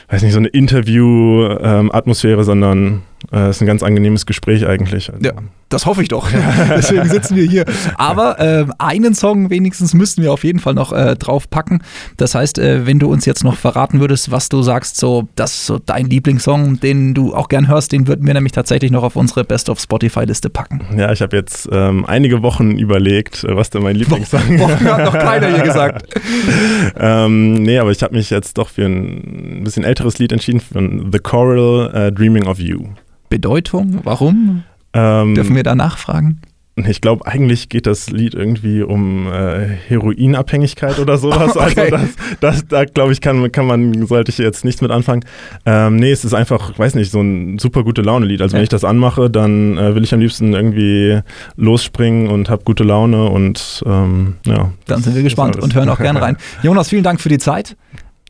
weiß 0.10 0.22
nicht, 0.22 0.34
so 0.34 0.40
eine 0.40 0.50
Interview-Atmosphäre, 0.50 2.40
ähm, 2.40 2.44
sondern 2.44 3.02
äh, 3.32 3.50
ist 3.50 3.62
ein 3.62 3.68
ganz 3.68 3.84
angenehmes 3.84 4.26
Gespräch 4.26 4.66
eigentlich. 4.68 5.12
Also. 5.12 5.24
Ja, 5.26 5.34
das 5.70 5.86
hoffe 5.86 6.02
ich 6.04 6.08
doch. 6.08 6.30
Deswegen 6.70 7.10
sitzen 7.10 7.36
wir 7.36 7.46
hier. 7.46 7.66
Aber 7.96 8.40
äh, 8.40 8.66
einen 8.78 9.16
Song 9.16 9.50
wenigstens 9.50 9.94
müssten 9.94 10.22
wir 10.22 10.32
auf 10.32 10.44
jeden 10.44 10.60
Fall 10.60 10.74
noch 10.74 10.92
äh, 10.94 11.16
drauf 11.16 11.50
packen. 11.50 11.82
Das 12.18 12.36
heißt, 12.36 12.60
äh, 12.60 12.86
wenn 12.86 13.00
du 13.00 13.12
uns 13.12 13.26
jetzt 13.26 13.44
noch 13.44 13.58
verraten 13.58 14.00
würdest, 14.00 14.32
was 14.32 14.50
du 14.50 14.62
sagst, 14.62 14.98
so 14.98 15.28
das 15.36 15.54
ist 15.54 15.66
so 15.66 15.80
dein 15.80 16.08
Lieblingssong, 16.08 16.80
den 16.80 17.14
du 17.14 17.34
auch 17.34 17.50
gern 17.50 17.68
hörst, 17.68 17.92
den 17.92 18.08
würden 18.08 18.28
wir 18.28 18.34
nämlich 18.34 18.52
tatsächlich 18.52 18.92
noch 18.92 19.04
auf 19.04 19.16
unsere 19.16 19.44
Best 19.44 19.70
of 19.70 19.80
Spotify-Liste 19.80 20.50
packen. 20.50 20.82
Ja, 20.98 21.12
ich 21.12 21.22
habe 21.22 21.36
jetzt 21.36 21.68
ähm, 21.72 22.06
einige 22.06 22.44
Wochen 22.44 22.72
überlegt, 22.72 23.44
äh, 23.44 23.56
was 23.56 23.70
denn 23.70 23.84
mein 23.84 23.96
Lieblingssong 23.96 24.42
ist. 24.42 24.60
Wochen 24.60 24.86
hat 24.86 25.06
noch 25.06 25.18
keiner 25.18 25.48
hier 25.48 25.64
gesagt. 25.64 26.14
ähm, 27.00 27.54
nee, 27.54 27.80
aber 27.80 27.92
ich 27.92 28.04
habe 28.04 28.16
mich 28.16 28.30
jetzt 28.30 28.58
doch 28.58 28.70
für 28.70 28.86
ein 28.86 29.64
bisschen 29.64 29.84
älteres 29.84 30.20
Lied 30.20 30.32
entschieden, 30.32 30.60
von 30.60 31.12
The 31.12 31.20
Choral 31.20 32.10
uh, 32.10 32.12
Dreaming 32.12 32.46
of 32.46 32.60
You. 32.60 32.86
Bedeutung? 33.34 34.02
Warum? 34.04 34.62
Ähm, 34.94 35.34
Dürfen 35.34 35.56
wir 35.56 35.64
da 35.64 35.74
nachfragen? 35.74 36.40
Ich 36.76 37.02
glaube, 37.02 37.26
eigentlich 37.26 37.68
geht 37.68 37.88
das 37.88 38.12
Lied 38.12 38.36
irgendwie 38.36 38.84
um 38.84 39.26
äh, 39.26 39.70
Heroinabhängigkeit 39.88 41.00
oder 41.00 41.18
sowas. 41.18 41.58
Also 41.58 41.60
okay. 41.82 41.92
Also 41.92 41.98
das, 42.40 42.40
das, 42.40 42.68
da 42.68 42.86
glaube 42.86 43.12
ich, 43.12 43.22
kann, 43.22 43.52
kann 43.52 43.66
man, 43.66 44.06
sollte 44.06 44.30
ich 44.30 44.38
jetzt 44.38 44.64
nichts 44.64 44.82
mit 44.82 44.92
anfangen. 44.92 45.26
Ähm, 45.66 45.96
nee, 45.96 46.12
es 46.12 46.24
ist 46.24 46.36
einfach, 46.36 46.78
weiß 46.78 46.94
nicht, 46.94 47.10
so 47.10 47.22
ein 47.22 47.58
super 47.58 47.84
gute 47.84 48.04
Laune-Lied. 48.04 48.40
Also 48.40 48.54
ja. 48.54 48.58
wenn 48.60 48.64
ich 48.64 48.70
das 48.70 48.84
anmache, 48.84 49.32
dann 49.32 49.80
äh, 49.80 49.96
will 49.96 50.04
ich 50.04 50.14
am 50.14 50.20
liebsten 50.20 50.54
irgendwie 50.54 51.22
losspringen 51.56 52.28
und 52.28 52.52
habe 52.52 52.64
gute 52.64 52.84
Laune 52.84 53.32
und 53.32 53.84
ähm, 53.88 54.36
ja. 54.46 54.72
Dann 54.86 55.02
sind 55.02 55.16
wir 55.16 55.24
gespannt 55.24 55.56
und 55.56 55.74
hören 55.74 55.90
auch 55.90 55.98
gerne 55.98 56.22
rein. 56.24 56.38
Jonas, 56.62 56.90
vielen 56.90 57.04
Dank 57.04 57.20
für 57.20 57.30
die 57.30 57.40
Zeit. 57.40 57.78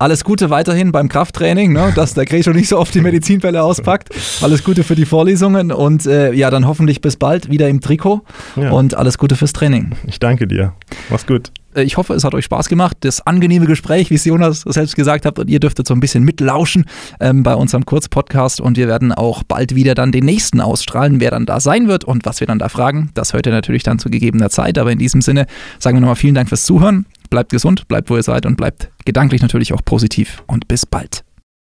Alles 0.03 0.25
Gute 0.25 0.49
weiterhin 0.49 0.91
beim 0.91 1.07
Krafttraining, 1.07 1.71
ne? 1.71 1.93
dass 1.95 2.13
der 2.13 2.25
Grescho 2.25 2.51
nicht 2.51 2.67
so 2.67 2.77
oft 2.77 2.93
die 2.93 2.99
Medizinbälle 2.99 3.63
auspackt. 3.63 4.09
Alles 4.41 4.65
Gute 4.65 4.83
für 4.83 4.95
die 4.95 5.05
Vorlesungen 5.05 5.71
und 5.71 6.05
äh, 6.05 6.33
ja, 6.33 6.49
dann 6.49 6.67
hoffentlich 6.67 6.99
bis 6.99 7.15
bald 7.15 7.49
wieder 7.49 7.69
im 7.69 7.79
Trikot 7.79 8.19
ja. 8.57 8.71
und 8.71 8.95
alles 8.95 9.17
Gute 9.17 9.37
fürs 9.37 9.53
Training. 9.53 9.93
Ich 10.05 10.19
danke 10.19 10.45
dir. 10.45 10.73
Mach's 11.09 11.25
gut. 11.25 11.53
Äh, 11.75 11.83
ich 11.83 11.97
hoffe, 11.97 12.13
es 12.13 12.23
hat 12.23 12.33
euch 12.33 12.45
Spaß 12.45 12.69
gemacht. 12.69 12.97
Das 13.01 13.25
angenehme 13.25 13.65
Gespräch, 13.65 14.09
wie 14.09 14.15
es 14.15 14.25
Jonas 14.25 14.61
selbst 14.61 14.95
gesagt 14.95 15.25
hat, 15.25 15.39
und 15.39 15.49
ihr 15.49 15.59
dürftet 15.59 15.87
so 15.87 15.93
ein 15.93 15.99
bisschen 15.99 16.23
mitlauschen 16.23 16.85
ähm, 17.19 17.43
bei 17.43 17.55
unserem 17.55 17.85
Kurzpodcast 17.85 18.61
und 18.61 18.77
wir 18.77 18.87
werden 18.87 19.11
auch 19.11 19.43
bald 19.43 19.75
wieder 19.75 19.95
dann 19.95 20.11
den 20.11 20.25
nächsten 20.25 20.61
ausstrahlen, 20.61 21.19
wer 21.19 21.31
dann 21.31 21.45
da 21.45 21.59
sein 21.59 21.87
wird 21.87 22.03
und 22.03 22.25
was 22.25 22.39
wir 22.39 22.47
dann 22.47 22.59
da 22.59 22.69
fragen. 22.69 23.09
Das 23.13 23.33
hört 23.33 23.45
ihr 23.45 23.51
natürlich 23.51 23.83
dann 23.83 23.99
zu 23.99 24.09
gegebener 24.09 24.49
Zeit, 24.49 24.77
aber 24.77 24.91
in 24.91 24.99
diesem 24.99 25.21
Sinne 25.21 25.47
sagen 25.79 25.97
wir 25.97 26.01
nochmal 26.01 26.15
vielen 26.15 26.35
Dank 26.35 26.49
fürs 26.49 26.65
Zuhören 26.65 27.05
bleibt 27.33 27.51
gesund, 27.51 27.87
bleibt 27.87 28.11
wo 28.11 28.15
ihr 28.15 28.21
seid 28.21 28.45
und 28.45 28.57
bleibt 28.57 28.91
gedanklich 29.05 29.41
natürlich 29.41 29.73
auch 29.73 29.81
positiv 29.83 30.43
und 30.45 30.67
bis 30.67 30.85
bald. 30.85 31.23